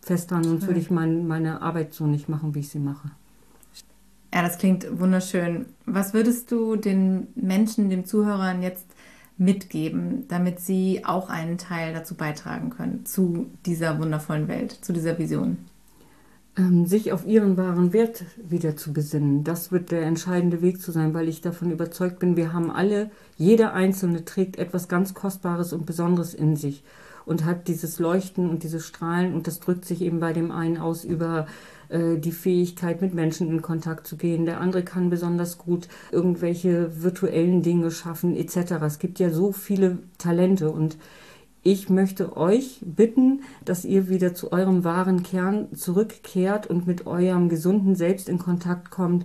[0.00, 3.10] fest daran, sonst würde ich mein, meine Arbeit so nicht machen, wie ich sie mache.
[4.34, 5.66] Ja, das klingt wunderschön.
[5.86, 8.84] Was würdest du den Menschen, den Zuhörern jetzt
[9.38, 15.18] mitgeben, damit sie auch einen Teil dazu beitragen können, zu dieser wundervollen Welt, zu dieser
[15.20, 15.58] Vision?
[16.56, 19.44] Ähm, sich auf ihren wahren Wert wieder zu besinnen.
[19.44, 23.12] Das wird der entscheidende Weg zu sein, weil ich davon überzeugt bin, wir haben alle,
[23.36, 26.82] jeder Einzelne trägt etwas ganz Kostbares und Besonderes in sich
[27.24, 30.78] und hat dieses Leuchten und dieses Strahlen und das drückt sich eben bei dem einen
[30.78, 31.46] aus über
[31.90, 34.46] die Fähigkeit, mit Menschen in Kontakt zu gehen.
[34.46, 38.72] Der andere kann besonders gut irgendwelche virtuellen Dinge schaffen, etc.
[38.82, 40.96] Es gibt ja so viele Talente und
[41.62, 47.48] ich möchte euch bitten, dass ihr wieder zu eurem wahren Kern zurückkehrt und mit eurem
[47.48, 49.24] gesunden Selbst in Kontakt kommt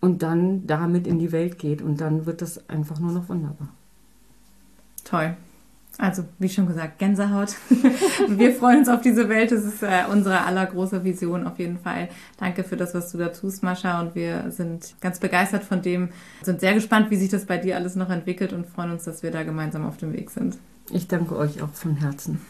[0.00, 1.82] und dann damit in die Welt geht.
[1.82, 3.68] Und dann wird das einfach nur noch wunderbar.
[5.04, 5.36] Toll.
[5.98, 7.54] Also, wie schon gesagt, Gänsehaut.
[8.28, 9.50] Wir freuen uns auf diese Welt.
[9.50, 12.08] Das ist äh, unsere allergroße Vision auf jeden Fall.
[12.38, 14.00] Danke für das, was du da tust, Mascha.
[14.00, 16.10] Und wir sind ganz begeistert von dem,
[16.42, 19.22] sind sehr gespannt, wie sich das bei dir alles noch entwickelt und freuen uns, dass
[19.22, 20.58] wir da gemeinsam auf dem Weg sind.
[20.90, 22.40] Ich danke euch auch von Herzen.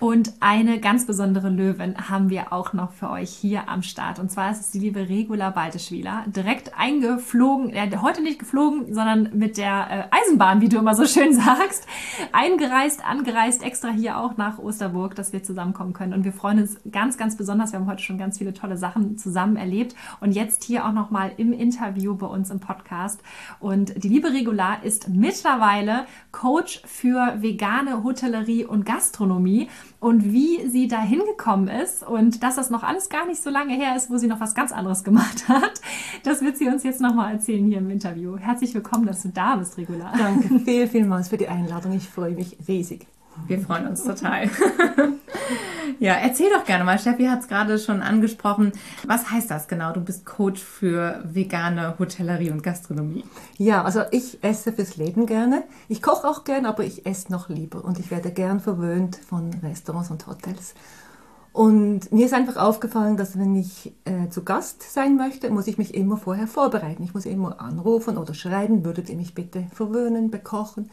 [0.00, 4.20] Und eine ganz besondere Löwin haben wir auch noch für euch hier am Start.
[4.20, 6.24] Und zwar ist es die liebe Regula Balteschwieler.
[6.28, 11.04] Direkt eingeflogen, äh, heute nicht geflogen, sondern mit der äh, Eisenbahn, wie du immer so
[11.04, 11.88] schön sagst.
[12.30, 16.12] Eingereist, angereist, extra hier auch nach Osterburg, dass wir zusammenkommen können.
[16.12, 17.72] Und wir freuen uns ganz, ganz besonders.
[17.72, 19.96] Wir haben heute schon ganz viele tolle Sachen zusammen erlebt.
[20.20, 23.20] Und jetzt hier auch nochmal im Interview bei uns im Podcast.
[23.58, 29.68] Und die liebe Regula ist mittlerweile Coach für vegane Hotellerie und Gastronomie
[30.00, 33.74] und wie sie da hingekommen ist und dass das noch alles gar nicht so lange
[33.74, 35.80] her ist, wo sie noch was ganz anderes gemacht hat.
[36.22, 38.36] Das wird sie uns jetzt nochmal erzählen hier im Interview.
[38.36, 40.12] Herzlich willkommen, dass du da bist, Regula.
[40.16, 41.92] Danke viel, vielmals für die Einladung.
[41.92, 43.06] Ich freue mich riesig.
[43.46, 44.50] Wir freuen uns total.
[45.98, 46.98] ja, erzähl doch gerne mal.
[46.98, 48.72] Steffi hat es gerade schon angesprochen.
[49.06, 49.92] Was heißt das genau?
[49.92, 53.24] Du bist Coach für vegane Hotellerie und Gastronomie.
[53.56, 55.64] Ja, also ich esse fürs Leben gerne.
[55.88, 57.84] Ich koche auch gerne, aber ich esse noch lieber.
[57.84, 60.74] Und ich werde gern verwöhnt von Restaurants und Hotels.
[61.52, 65.78] Und mir ist einfach aufgefallen, dass wenn ich äh, zu Gast sein möchte, muss ich
[65.78, 67.02] mich immer vorher vorbereiten.
[67.02, 70.90] Ich muss immer anrufen oder schreiben, würdet ihr mich bitte verwöhnen, bekochen.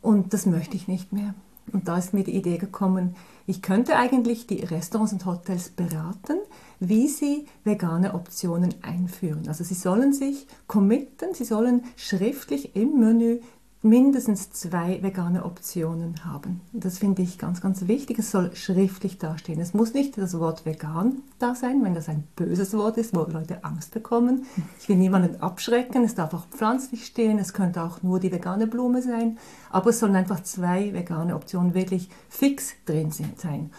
[0.00, 1.34] Und das möchte ich nicht mehr.
[1.72, 6.38] Und da ist mir die Idee gekommen, ich könnte eigentlich die Restaurants und Hotels beraten,
[6.80, 9.48] wie sie vegane Optionen einführen.
[9.48, 13.40] Also sie sollen sich committen, sie sollen schriftlich im Menü
[13.84, 16.62] mindestens zwei vegane Optionen haben.
[16.72, 18.18] Das finde ich ganz, ganz wichtig.
[18.18, 19.60] Es soll schriftlich dastehen.
[19.60, 23.24] Es muss nicht das Wort vegan da sein, wenn das ein böses Wort ist, wo
[23.24, 24.46] Leute Angst bekommen.
[24.80, 26.02] Ich will niemanden abschrecken.
[26.02, 27.38] Es darf auch pflanzlich stehen.
[27.38, 29.38] Es könnte auch nur die vegane Blume sein.
[29.68, 33.70] Aber es sollen einfach zwei vegane Optionen wirklich fix drin sein.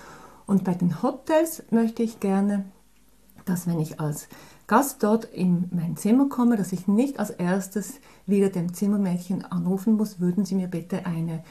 [0.45, 2.65] Und bei den Hotels möchte ich gerne,
[3.45, 4.27] dass wenn ich als
[4.67, 9.93] Gast dort in mein Zimmer komme, dass ich nicht als erstes wieder dem Zimmermädchen anrufen
[9.93, 11.43] muss, würden Sie mir bitte eine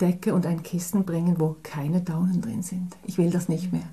[0.00, 2.96] Decke und ein Kissen bringen, wo keine Daunen drin sind.
[3.04, 3.88] Ich will das nicht mehr.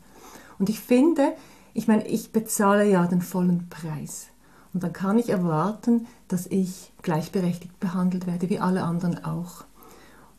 [0.59, 1.33] Und ich finde,
[1.73, 4.27] ich meine, ich bezahle ja den vollen Preis.
[4.73, 9.65] Und dann kann ich erwarten, dass ich gleichberechtigt behandelt werde, wie alle anderen auch.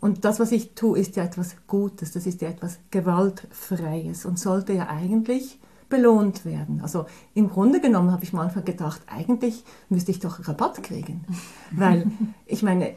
[0.00, 4.38] Und das, was ich tue, ist ja etwas Gutes, das ist ja etwas Gewaltfreies und
[4.38, 6.80] sollte ja eigentlich belohnt werden.
[6.82, 11.24] Also im Grunde genommen habe ich manchmal gedacht, eigentlich müsste ich doch Rabatt kriegen.
[11.70, 12.10] Weil
[12.46, 12.94] ich meine,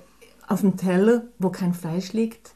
[0.47, 2.53] auf dem Teller, wo kein Fleisch liegt,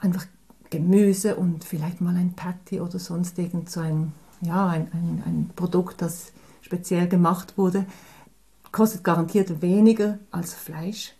[0.00, 0.26] einfach
[0.70, 5.50] Gemüse und vielleicht mal ein Patty oder sonst irgend so ein, ja, ein, ein, ein
[5.56, 7.86] Produkt, das speziell gemacht wurde,
[8.72, 11.14] kostet garantiert weniger als Fleisch.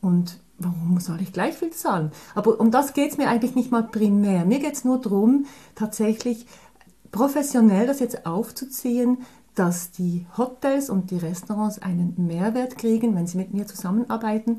[0.00, 2.10] Und warum soll ich gleich viel zahlen?
[2.34, 4.44] Aber um das geht es mir eigentlich nicht mal primär.
[4.44, 6.46] Mir geht es nur darum, tatsächlich
[7.10, 9.18] professionell das jetzt aufzuziehen,
[9.54, 14.58] dass die Hotels und die Restaurants einen Mehrwert kriegen, wenn sie mit mir zusammenarbeiten,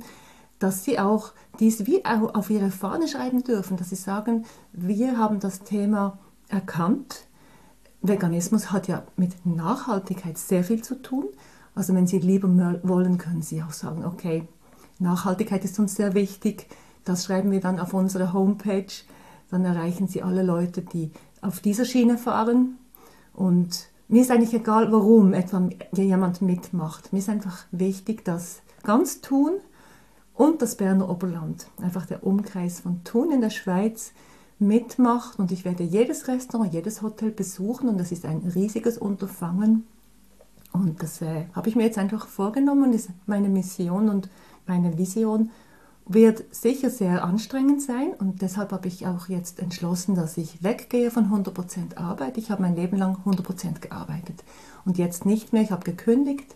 [0.60, 5.40] dass sie auch dies wie auf ihre Fahne schreiben dürfen, dass sie sagen, wir haben
[5.40, 6.18] das Thema
[6.50, 7.28] erkannt.
[8.02, 11.26] Veganismus hat ja mit Nachhaltigkeit sehr viel zu tun.
[11.76, 12.48] Also wenn Sie lieber
[12.84, 14.48] wollen, können Sie auch sagen, okay,
[14.98, 16.68] Nachhaltigkeit ist uns sehr wichtig.
[17.04, 18.88] Das schreiben wir dann auf unsere Homepage.
[19.52, 22.78] Dann erreichen Sie alle Leute, die auf dieser Schiene fahren.
[23.34, 27.12] Und mir ist eigentlich egal, warum etwa jemand mitmacht.
[27.14, 29.54] Mir ist einfach wichtig, dass ganz Thun
[30.34, 34.14] und das Berner Oberland, einfach der Umkreis von Thun in der Schweiz,
[34.60, 35.40] mitmacht.
[35.40, 39.86] Und ich werde jedes Restaurant, jedes Hotel besuchen und das ist ein riesiges Unterfangen.
[40.74, 44.30] Und das äh, habe ich mir jetzt einfach vorgenommen, das ist meine Mission und
[44.66, 45.50] meine Vision
[46.10, 51.12] wird sicher sehr anstrengend sein und deshalb habe ich auch jetzt entschlossen, dass ich weggehe
[51.12, 52.38] von 100% Arbeit.
[52.38, 54.44] Ich habe mein Leben lang 100% gearbeitet
[54.86, 55.62] und jetzt nicht mehr.
[55.62, 56.56] Ich habe gekündigt.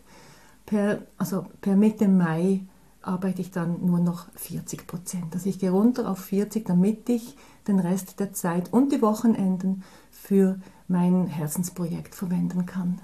[0.65, 2.61] Per, also per Mitte Mai
[3.01, 7.35] arbeite ich dann nur noch 40% Also ich gehe runter auf 40, damit ich
[7.67, 12.99] den Rest der Zeit und die Wochenenden für mein Herzensprojekt verwenden kann.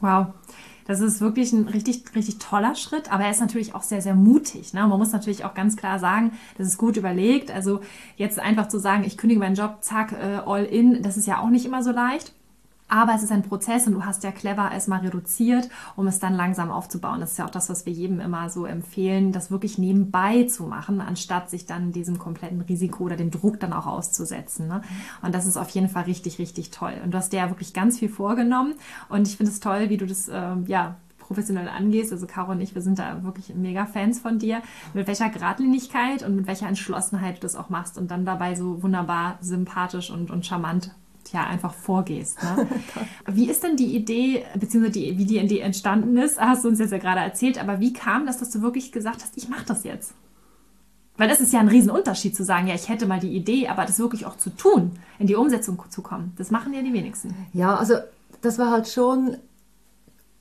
[0.00, 0.28] Wow.
[0.86, 4.14] Das ist wirklich ein richtig, richtig toller Schritt, aber er ist natürlich auch sehr, sehr
[4.14, 4.72] mutig.
[4.74, 4.86] Ne?
[4.86, 7.50] Man muss natürlich auch ganz klar sagen, das ist gut überlegt.
[7.50, 7.80] Also
[8.16, 11.40] jetzt einfach zu sagen, ich kündige meinen Job, zack, äh, all in, das ist ja
[11.40, 12.32] auch nicht immer so leicht.
[12.92, 16.18] Aber es ist ein Prozess und du hast ja clever es mal reduziert, um es
[16.18, 17.20] dann langsam aufzubauen.
[17.20, 20.64] Das ist ja auch das, was wir jedem immer so empfehlen, das wirklich nebenbei zu
[20.64, 24.68] machen, anstatt sich dann diesem kompletten Risiko oder dem Druck dann auch auszusetzen.
[24.68, 24.82] Ne?
[25.22, 26.92] Und das ist auf jeden Fall richtig, richtig toll.
[27.02, 28.74] Und du hast dir ja wirklich ganz viel vorgenommen.
[29.08, 32.12] Und ich finde es toll, wie du das, äh, ja, professionell angehst.
[32.12, 34.60] Also Caro und ich, wir sind da wirklich mega Fans von dir.
[34.92, 38.82] Mit welcher Gradlinigkeit und mit welcher Entschlossenheit du das auch machst und dann dabei so
[38.82, 40.90] wunderbar sympathisch und, und charmant
[41.32, 42.42] ja einfach vorgehst.
[42.42, 42.66] Ne?
[43.26, 46.78] wie ist denn die Idee, beziehungsweise die, wie die Idee entstanden ist, hast du uns
[46.78, 49.64] jetzt ja gerade erzählt, aber wie kam das, dass du wirklich gesagt hast, ich mache
[49.66, 50.14] das jetzt?
[51.16, 53.84] Weil das ist ja ein Riesenunterschied zu sagen, ja, ich hätte mal die Idee, aber
[53.84, 56.32] das wirklich auch zu tun, in die Umsetzung zu kommen.
[56.36, 57.34] Das machen ja die wenigsten.
[57.52, 57.94] Ja, also
[58.40, 59.36] das war halt schon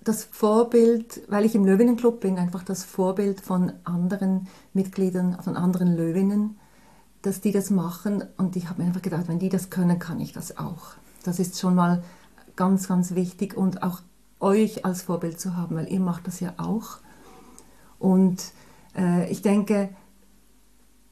[0.03, 5.95] das Vorbild, weil ich im Löwinnenclub bin, einfach das Vorbild von anderen Mitgliedern, von anderen
[5.95, 6.57] Löwinnen
[7.21, 10.19] dass die das machen und ich habe mir einfach gedacht, wenn die das können, kann
[10.19, 10.93] ich das auch.
[11.23, 12.03] Das ist schon mal
[12.55, 14.01] ganz, ganz wichtig und auch
[14.39, 16.97] euch als Vorbild zu haben, weil ihr macht das ja auch.
[17.99, 18.41] Und
[18.97, 19.89] äh, ich denke,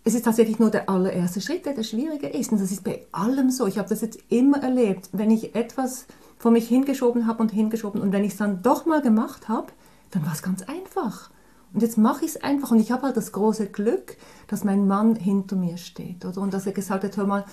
[0.03, 2.51] es ist tatsächlich nur der allererste Schritt, der der schwierige ist.
[2.51, 3.67] Und das ist bei allem so.
[3.67, 5.09] Ich habe das jetzt immer erlebt.
[5.11, 6.07] Wenn ich etwas
[6.39, 9.67] vor mich hingeschoben habe und hingeschoben und wenn ich es dann doch mal gemacht habe,
[10.11, 11.29] dann war es ganz einfach.
[11.73, 12.71] Und jetzt mache ich es einfach.
[12.71, 16.25] Und ich habe halt das große Glück, dass mein Mann hinter mir steht.
[16.25, 16.41] Oder?
[16.41, 17.45] Und dass er gesagt hat, hör mal,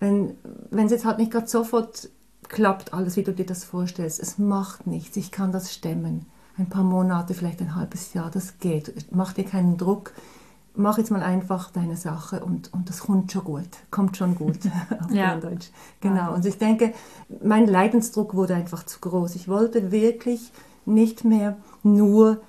[0.00, 0.36] wenn
[0.72, 2.08] es jetzt halt nicht gerade sofort
[2.48, 6.26] klappt, alles, wie du dir das vorstellst, es macht nichts, ich kann das stemmen.
[6.58, 8.92] Ein paar Monate, vielleicht ein halbes Jahr, das geht.
[9.12, 10.12] Mach dir keinen Druck.
[10.74, 13.68] Mach jetzt mal einfach deine Sache und, und das kommt schon gut.
[13.90, 14.58] Kommt schon gut
[15.04, 15.36] auf ja.
[15.36, 15.70] Deutsch.
[16.00, 16.34] Genau.
[16.34, 16.92] Und ich denke,
[17.42, 19.36] mein Leidensdruck wurde einfach zu groß.
[19.36, 20.52] Ich wollte wirklich
[20.84, 22.40] nicht mehr nur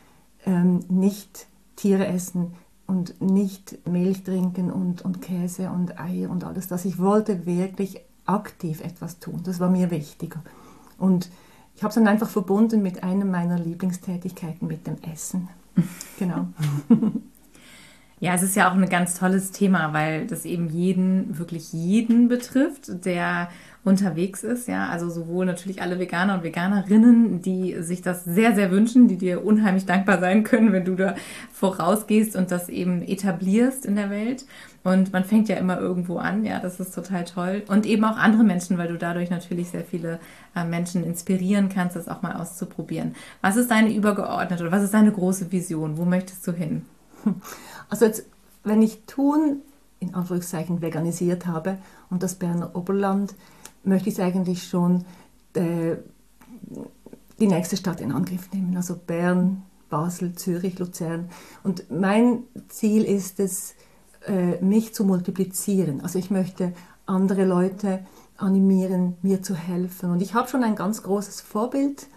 [0.46, 2.54] ähm, nicht Tiere essen
[2.88, 6.86] und nicht Milch trinken und, und Käse und Eier und alles das.
[6.86, 9.42] Ich wollte wirklich aktiv etwas tun.
[9.44, 10.42] Das war mir wichtiger.
[10.98, 11.30] Und
[11.76, 15.50] ich habe es dann einfach verbunden mit einer meiner Lieblingstätigkeiten, mit dem Essen.
[16.20, 16.48] genau.
[18.20, 22.28] Ja, es ist ja auch ein ganz tolles Thema, weil das eben jeden, wirklich jeden
[22.28, 23.50] betrifft, der
[23.84, 24.68] unterwegs ist.
[24.68, 29.18] Ja, also sowohl natürlich alle Veganer und Veganerinnen, die sich das sehr, sehr wünschen, die
[29.18, 31.16] dir unheimlich dankbar sein können, wenn du da
[31.52, 34.46] vorausgehst und das eben etablierst in der Welt.
[34.84, 37.64] Und man fängt ja immer irgendwo an, ja, das ist total toll.
[37.68, 40.20] Und eben auch andere Menschen, weil du dadurch natürlich sehr viele
[40.56, 43.16] äh, Menschen inspirieren kannst, das auch mal auszuprobieren.
[43.42, 45.98] Was ist deine übergeordnete oder was ist deine große Vision?
[45.98, 46.86] Wo möchtest du hin?
[47.90, 48.26] Also jetzt,
[48.64, 49.58] wenn ich tun,
[50.00, 51.78] in Anführungszeichen veganisiert habe
[52.10, 53.36] und das Berner Oberland
[53.84, 55.06] möchte ich eigentlich schon
[55.54, 55.98] äh,
[57.40, 61.30] die nächste Stadt in Angriff nehmen, also Bern, Basel, Zürich, Luzern.
[61.64, 63.76] Und mein Ziel ist es,
[64.28, 66.02] äh, mich zu multiplizieren.
[66.02, 66.74] Also ich möchte
[67.06, 68.06] andere Leute
[68.38, 70.12] animieren, mir zu helfen.
[70.12, 72.08] Und ich habe schon ein ganz großes Vorbild.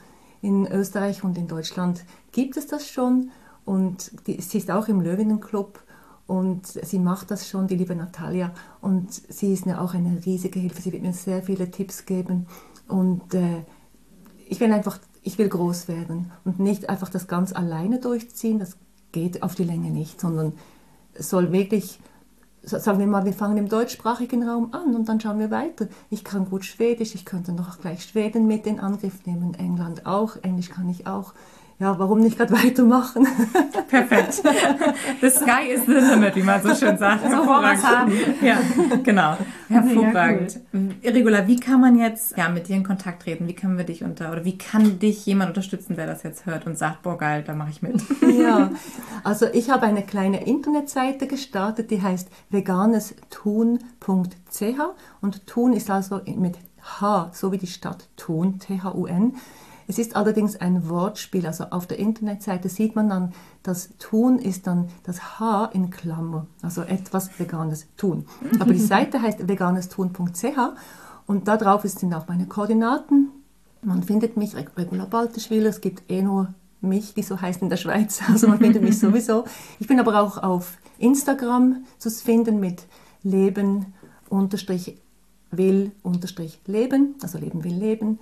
[0.40, 3.31] In Österreich und in Deutschland gibt es das schon.
[3.64, 5.83] Und die, sie ist auch im Löwenenclub
[6.26, 8.52] und sie macht das schon, die liebe Natalia.
[8.80, 10.80] Und sie ist mir auch eine riesige Hilfe.
[10.80, 12.46] Sie wird mir sehr viele Tipps geben.
[12.88, 13.62] Und äh,
[14.46, 18.58] ich will einfach, ich will groß werden und nicht einfach das ganz alleine durchziehen.
[18.58, 18.76] Das
[19.12, 20.54] geht auf die Länge nicht, sondern
[21.12, 22.00] es soll wirklich,
[22.62, 25.88] sagen wir mal, wir fangen im deutschsprachigen Raum an und dann schauen wir weiter.
[26.10, 30.37] Ich kann gut Schwedisch, ich könnte noch gleich Schweden mit in Angriff nehmen, England auch,
[30.42, 31.34] Englisch kann ich auch.
[31.78, 33.26] Ja, warum nicht gerade weitermachen?
[33.88, 34.42] Perfekt.
[35.20, 37.22] The sky is the limit, wie man so schön sagt.
[37.30, 38.12] So es haben.
[38.40, 38.58] Ja,
[39.02, 39.37] genau.
[39.68, 40.60] Hervorragend.
[41.04, 43.48] Regula, wie kann man jetzt ja, mit dir in Kontakt treten?
[43.48, 46.66] Wie können wir dich unter, oder wie kann dich jemand unterstützen, der das jetzt hört
[46.66, 48.02] und sagt, boah geil, da mache ich mit?
[48.34, 48.70] Ja,
[49.22, 53.78] also ich habe eine kleine Internetseite gestartet, die heißt veganestun.ch
[55.20, 56.58] und Tun ist also mit
[57.00, 59.34] H, so wie die Stadt Thun, T-H-U-N.
[59.87, 64.66] Es ist allerdings ein Wortspiel, also auf der Internetseite sieht man dann, das Tun ist
[64.66, 68.27] dann das H in Klammer, also etwas Veganes tun.
[68.61, 70.59] Aber die Seite heißt veganestun.ch
[71.27, 73.31] und da drauf sind auch meine Koordinaten.
[73.83, 77.77] Man findet mich, Regula Balteschwiller, es gibt eh nur mich, die so heißt in der
[77.77, 79.44] Schweiz, also man findet mich sowieso.
[79.79, 82.85] Ich bin aber auch auf Instagram zu finden mit
[83.23, 83.87] Leben
[84.29, 84.97] unterstrich
[85.57, 88.18] will unterstrich leben, also Leben will leben.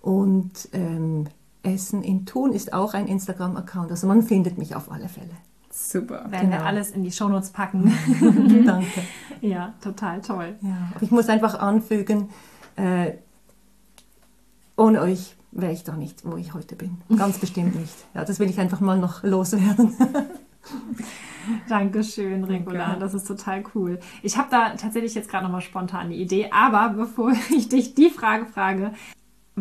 [0.00, 1.26] Und ähm,
[1.62, 3.90] Essen in Thun ist auch ein Instagram-Account.
[3.90, 5.30] Also man findet mich auf alle Fälle.
[5.70, 6.30] Super.
[6.30, 6.64] Werden wir Genau.
[6.68, 7.92] alles in die Shownotes packen.
[8.66, 9.02] Danke.
[9.40, 10.56] ja, total toll.
[10.62, 10.90] Ja.
[11.00, 12.28] Ich muss einfach anfügen,
[12.76, 13.12] äh,
[14.76, 16.98] ohne euch wäre ich da nicht, wo ich heute bin.
[17.16, 17.94] Ganz bestimmt nicht.
[18.14, 19.94] Ja, das will ich einfach mal noch loswerden.
[21.68, 22.86] Dankeschön, Regula.
[22.86, 23.00] Danke.
[23.00, 23.98] Das ist total cool.
[24.22, 28.10] Ich habe da tatsächlich jetzt gerade nochmal spontan eine Idee, aber bevor ich dich die
[28.10, 28.92] Frage frage,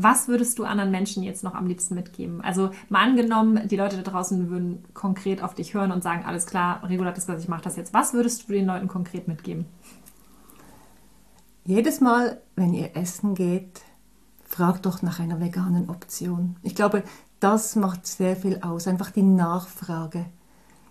[0.03, 2.41] was würdest du anderen Menschen jetzt noch am liebsten mitgeben?
[2.41, 6.45] Also mal angenommen, die Leute da draußen würden konkret auf dich hören und sagen, alles
[6.45, 7.93] klar, Regula hat das gesagt, ich mache das jetzt.
[7.93, 9.65] Was würdest du den Leuten konkret mitgeben?
[11.65, 13.81] Jedes Mal, wenn ihr essen geht,
[14.43, 16.55] fragt doch nach einer veganen Option.
[16.63, 17.03] Ich glaube,
[17.39, 18.87] das macht sehr viel aus.
[18.87, 20.25] Einfach die Nachfrage.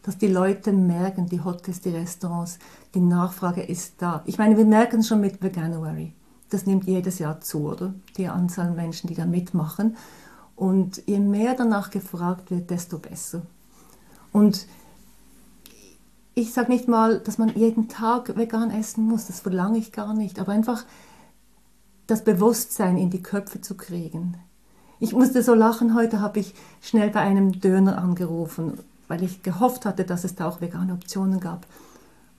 [0.03, 2.59] Dass die Leute merken, die Hotels, die Restaurants,
[2.95, 4.23] die Nachfrage ist da.
[4.25, 6.15] Ich meine, wir merken es schon mit Veganuary.
[6.51, 7.95] Das nimmt jedes Jahr zu, oder?
[8.17, 9.97] Die Anzahl Menschen, die da mitmachen.
[10.57, 13.43] Und je mehr danach gefragt wird, desto besser.
[14.33, 14.67] Und
[16.35, 20.15] ich sage nicht mal, dass man jeden Tag vegan essen muss, das verlange ich gar
[20.15, 20.85] nicht, aber einfach
[22.07, 24.37] das Bewusstsein in die Köpfe zu kriegen.
[25.01, 29.85] Ich musste so lachen, heute habe ich schnell bei einem Döner angerufen, weil ich gehofft
[29.85, 31.67] hatte, dass es da auch vegane Optionen gab.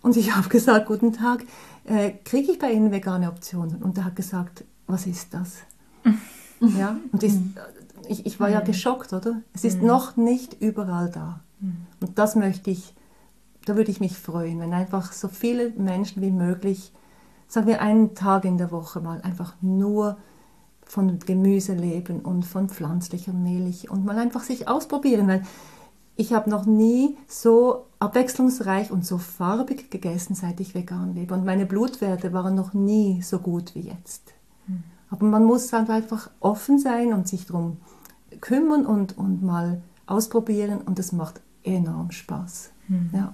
[0.01, 1.43] Und ich habe gesagt, guten Tag,
[1.89, 3.81] äh, kriege ich bei Ihnen vegane Optionen?
[3.83, 5.57] Und er hat gesagt, was ist das?
[6.77, 7.39] ja, und ist,
[8.07, 9.41] ich, ich war ja geschockt, oder?
[9.53, 11.41] Es ist noch nicht überall da.
[11.99, 12.95] Und das möchte ich,
[13.65, 16.93] da würde ich mich freuen, wenn einfach so viele Menschen wie möglich,
[17.47, 20.17] sagen wir einen Tag in der Woche mal, einfach nur
[20.85, 25.43] von Gemüse leben und von pflanzlicher Milch und mal einfach sich ausprobieren, weil
[26.19, 31.33] ich habe noch nie so abwechslungsreich und so farbig gegessen, seit ich vegan lebe.
[31.33, 34.33] Und meine Blutwerte waren noch nie so gut wie jetzt.
[35.09, 37.77] Aber man muss dann einfach offen sein und sich darum
[38.41, 42.71] kümmern und, und mal ausprobieren und das macht enorm Spaß.
[43.13, 43.33] Ja.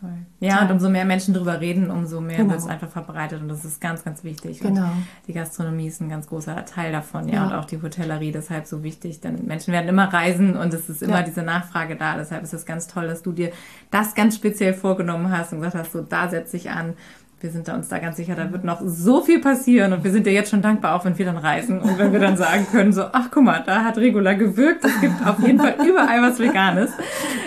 [0.00, 0.10] Toll.
[0.40, 2.50] Ja, und umso mehr Menschen drüber reden, umso mehr Genau.
[2.50, 4.60] wird es einfach verbreitet und das ist ganz, ganz wichtig.
[4.60, 4.84] Genau.
[4.84, 7.46] Und die Gastronomie ist ein ganz großer Teil davon, ja, Ja.
[7.48, 11.02] und auch die Hotellerie deshalb so wichtig, denn Menschen werden immer reisen und es ist
[11.02, 11.22] immer Ja.
[11.22, 12.16] diese Nachfrage da.
[12.16, 13.50] Deshalb ist es ganz toll, dass du dir
[13.90, 16.94] das ganz speziell vorgenommen hast und gesagt hast, so da setze ich an.
[17.40, 20.10] Wir sind da uns da ganz sicher, da wird noch so viel passieren und wir
[20.10, 22.66] sind dir jetzt schon dankbar, auch wenn wir dann reisen und wenn wir dann sagen
[22.70, 26.20] können, so, ach guck mal, da hat Regula gewirkt, es gibt auf jeden Fall überall
[26.20, 26.90] was Veganes.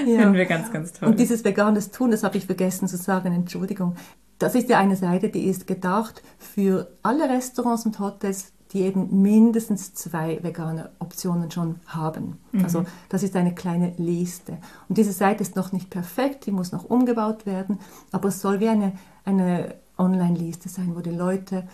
[0.06, 0.19] Ja.
[0.19, 1.10] Finden wir ganz, ganz toll.
[1.10, 3.95] Und dieses veganes Tun, das habe ich vergessen zu sagen, Entschuldigung.
[4.39, 9.21] Das ist ja eine Seite, die ist gedacht für alle Restaurants und Hotels, die eben
[9.21, 12.38] mindestens zwei vegane Optionen schon haben.
[12.63, 14.58] Also das ist eine kleine Liste.
[14.88, 17.80] Und diese Seite ist noch nicht perfekt, die muss noch umgebaut werden,
[18.12, 18.93] aber es soll wie eine,
[19.25, 21.67] eine Online-Liste sein, wo die Leute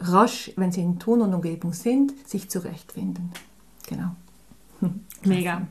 [0.00, 3.32] rasch, wenn sie in Thun und Umgebung sind, sich zurechtfinden.
[3.86, 4.10] Genau.
[5.24, 5.66] Mega.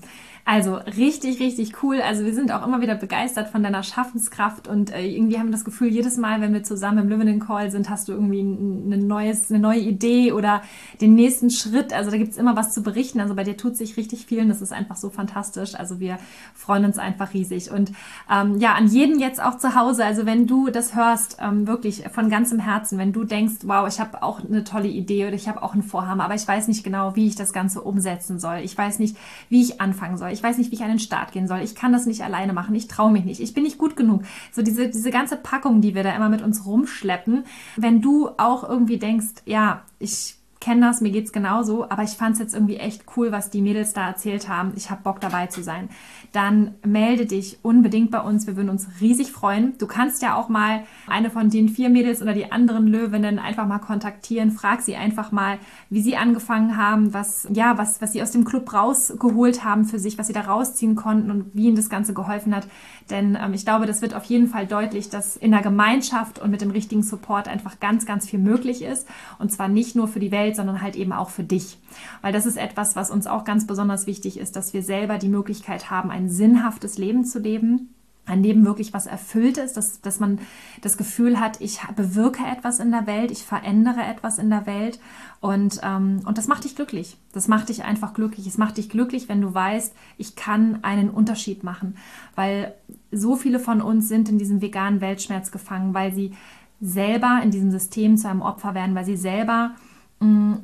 [0.45, 2.01] Also richtig, richtig cool.
[2.01, 5.53] Also wir sind auch immer wieder begeistert von deiner Schaffenskraft und äh, irgendwie haben wir
[5.53, 9.08] das Gefühl, jedes Mal, wenn wir zusammen im Löwenen Call sind, hast du irgendwie ein
[9.08, 10.62] neues, eine neue Idee oder
[10.99, 11.93] den nächsten Schritt.
[11.93, 13.21] Also da gibt's immer was zu berichten.
[13.21, 15.75] Also bei dir tut sich richtig viel und das ist einfach so fantastisch.
[15.75, 16.19] Also wir
[16.53, 17.71] freuen uns einfach riesig.
[17.71, 17.93] Und
[18.29, 22.03] ähm, ja, an jeden jetzt auch zu Hause, also wenn du das hörst, ähm, wirklich
[22.12, 25.48] von ganzem Herzen, wenn du denkst, wow, ich habe auch eine tolle Idee oder ich
[25.48, 28.58] habe auch ein Vorhaben, aber ich weiß nicht genau, wie ich das Ganze umsetzen soll.
[28.58, 29.15] Ich weiß nicht,
[29.48, 30.33] wie ich anfangen soll.
[30.34, 31.60] Ich weiß nicht, wie ich an den Start gehen soll.
[31.60, 32.75] Ich kann das nicht alleine machen.
[32.75, 33.40] Ich traue mich nicht.
[33.40, 34.23] Ich bin nicht gut genug.
[34.52, 37.46] So diese, diese ganze Packung, die wir da immer mit uns rumschleppen.
[37.77, 42.36] Wenn du auch irgendwie denkst, ja, ich kenne das, mir geht's genauso, aber ich fand
[42.36, 44.71] es jetzt irgendwie echt cool, was die Mädels da erzählt haben.
[44.77, 45.90] Ich habe Bock dabei zu sein.
[46.34, 48.48] Dann melde dich unbedingt bei uns.
[48.48, 49.77] Wir würden uns riesig freuen.
[49.77, 53.67] Du kannst ja auch mal eine von den vier Mädels oder die anderen Löwinnen einfach
[53.67, 54.52] mal kontaktieren.
[54.52, 55.60] Frag sie einfach mal,
[55.92, 60.00] wie sie angefangen haben, was, ja, was, was sie aus dem Club rausgeholt haben für
[60.00, 62.67] sich, was sie da rausziehen konnten und wie ihnen das Ganze geholfen hat.
[63.10, 66.50] Denn ähm, ich glaube, das wird auf jeden Fall deutlich, dass in der Gemeinschaft und
[66.50, 69.08] mit dem richtigen Support einfach ganz, ganz viel möglich ist.
[69.38, 71.77] Und zwar nicht nur für die Welt, sondern halt eben auch für dich.
[72.21, 75.29] Weil das ist etwas, was uns auch ganz besonders wichtig ist, dass wir selber die
[75.29, 77.94] Möglichkeit haben, ein sinnhaftes Leben zu leben
[78.26, 80.40] ein Leben wirklich was erfüllt ist, dass, dass man
[80.82, 85.00] das Gefühl hat, ich bewirke etwas in der Welt, ich verändere etwas in der Welt
[85.42, 87.17] und, ähm, und das macht dich glücklich.
[87.34, 88.48] Das macht dich einfach glücklich.
[88.48, 91.98] Es macht dich glücklich, wenn du weißt, ich kann einen Unterschied machen,
[92.36, 92.74] weil
[93.12, 96.32] so viele von uns sind in diesem veganen Weltschmerz gefangen, weil sie
[96.80, 99.71] selber in diesem System zu einem Opfer werden, weil sie selber
[100.21, 100.60] mh,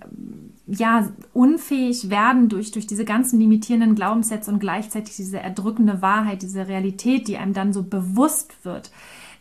[0.71, 6.67] ja, unfähig werden durch, durch diese ganzen limitierenden Glaubenssätze und gleichzeitig diese erdrückende Wahrheit, diese
[6.67, 8.91] Realität, die einem dann so bewusst wird.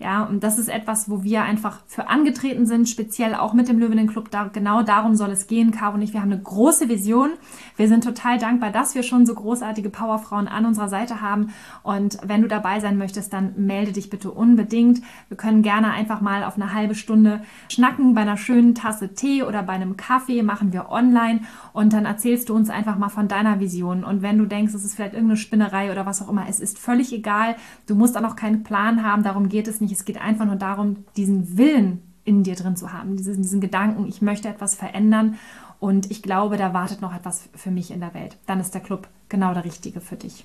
[0.01, 3.81] Ja, und das ist etwas, wo wir einfach für angetreten sind, speziell auch mit dem
[3.81, 4.31] Löwinnen Club.
[4.31, 6.13] Da, genau darum soll es gehen, Caro und ich.
[6.13, 7.31] Wir haben eine große Vision.
[7.77, 11.53] Wir sind total dankbar, dass wir schon so großartige Powerfrauen an unserer Seite haben.
[11.83, 15.01] Und wenn du dabei sein möchtest, dann melde dich bitte unbedingt.
[15.29, 19.43] Wir können gerne einfach mal auf eine halbe Stunde schnacken bei einer schönen Tasse Tee
[19.43, 21.41] oder bei einem Kaffee, machen wir online
[21.73, 24.05] und dann erzählst du uns einfach mal von deiner Vision.
[24.05, 26.79] Und wenn du denkst, es ist vielleicht irgendeine Spinnerei oder was auch immer, es ist
[26.79, 27.57] völlig egal.
[27.87, 29.99] Du musst auch noch keinen Plan haben, darum geht es nicht nicht.
[29.99, 34.07] Es geht einfach nur darum, diesen Willen in dir drin zu haben, diesen, diesen Gedanken,
[34.07, 35.39] ich möchte etwas verändern
[35.81, 38.37] und ich glaube, da wartet noch etwas für mich in der Welt.
[38.47, 40.45] Dann ist der Club genau der richtige für dich.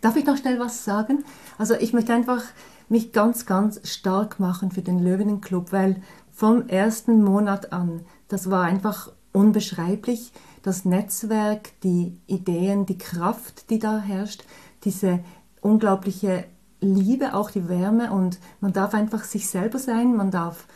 [0.00, 1.24] Darf ich noch schnell was sagen?
[1.58, 2.42] Also ich möchte einfach
[2.88, 6.02] mich ganz, ganz stark machen für den Löwinnen Club, weil
[6.32, 13.78] vom ersten Monat an, das war einfach unbeschreiblich, das Netzwerk, die Ideen, die Kraft, die
[13.78, 14.44] da herrscht,
[14.84, 15.20] diese
[15.60, 16.44] unglaubliche
[16.80, 20.66] liebe auch die Wärme und man darf einfach sich selber sein, man darf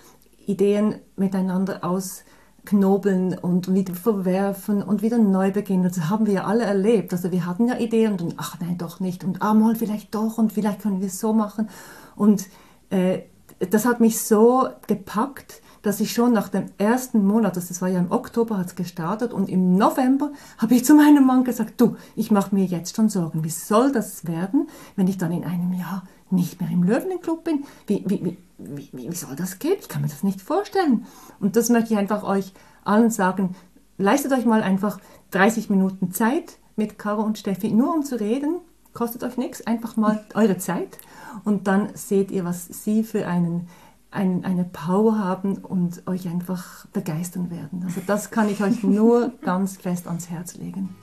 [0.46, 5.84] Ideen miteinander ausknobeln und wieder verwerfen und wieder neu beginnen.
[5.84, 7.12] Das haben wir ja alle erlebt.
[7.12, 10.38] Also wir hatten ja Ideen und ach nein, doch nicht und ah mal vielleicht doch
[10.38, 11.68] und vielleicht können wir es so machen.
[12.16, 12.46] Und
[12.90, 13.20] äh,
[13.69, 18.01] das hat mich so gepackt, dass ich schon nach dem ersten Monat, das war ja
[18.01, 21.97] im Oktober, hat es gestartet und im November habe ich zu meinem Mann gesagt, du,
[22.17, 25.73] ich mache mir jetzt schon Sorgen, wie soll das werden, wenn ich dann in einem
[25.73, 27.65] Jahr nicht mehr im Löwenclub bin?
[27.87, 29.77] Wie, wie, wie, wie, soll das gehen?
[29.81, 31.07] Ich kann mir das nicht vorstellen.
[31.41, 32.53] Und das möchte ich einfach euch
[32.85, 33.57] allen sagen,
[33.97, 34.99] leistet euch mal einfach
[35.31, 38.57] 30 Minuten Zeit mit Caro und Steffi, nur um zu reden,
[38.93, 40.99] kostet euch nichts, einfach mal eure Zeit
[41.45, 43.68] und dann seht ihr, was sie für einen
[44.11, 47.83] ein, eine Power haben und euch einfach begeistern werden.
[47.85, 50.97] Also das kann ich euch nur ganz fest ans Herz legen.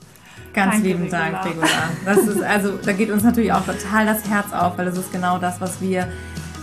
[0.52, 1.66] Ganz Danke, lieben Dank, Regula.
[2.04, 5.12] Das ist also, da geht uns natürlich auch total das Herz auf, weil das ist
[5.12, 6.08] genau das, was wir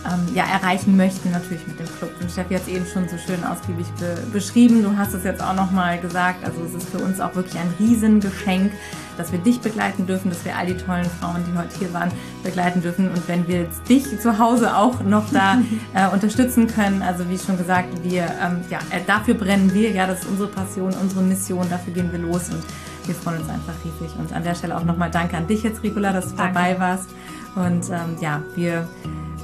[0.06, 2.10] ähm, ja, erreichen möchten, natürlich mit dem Club.
[2.20, 4.82] Und Steffi hat es eben schon so schön ausgiebig be beschrieben.
[4.82, 6.44] Du hast es jetzt auch nochmal gesagt.
[6.44, 8.72] Also es ist für uns auch wirklich ein Riesengeschenk,
[9.16, 12.10] dass wir dich begleiten dürfen, dass wir all die tollen Frauen, die heute hier waren,
[12.42, 13.08] begleiten dürfen.
[13.08, 15.58] Und wenn wir jetzt dich zu Hause auch noch da
[15.94, 20.06] äh, unterstützen können, also wie schon gesagt, wir, ähm, ja, äh, dafür brennen wir, ja,
[20.06, 22.62] das ist unsere Passion, unsere Mission, dafür gehen wir los und
[23.06, 24.16] wir freuen uns einfach riesig.
[24.18, 26.54] Und an der Stelle auch nochmal Danke an dich jetzt, Ricola, dass du danke.
[26.54, 27.08] dabei warst.
[27.54, 28.42] Und ähm, ja,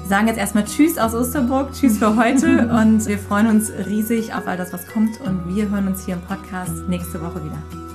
[0.03, 4.35] wir sagen jetzt erstmal Tschüss aus Osterburg, Tschüss für heute und wir freuen uns riesig
[4.35, 7.92] auf all das, was kommt und wir hören uns hier im Podcast nächste Woche wieder.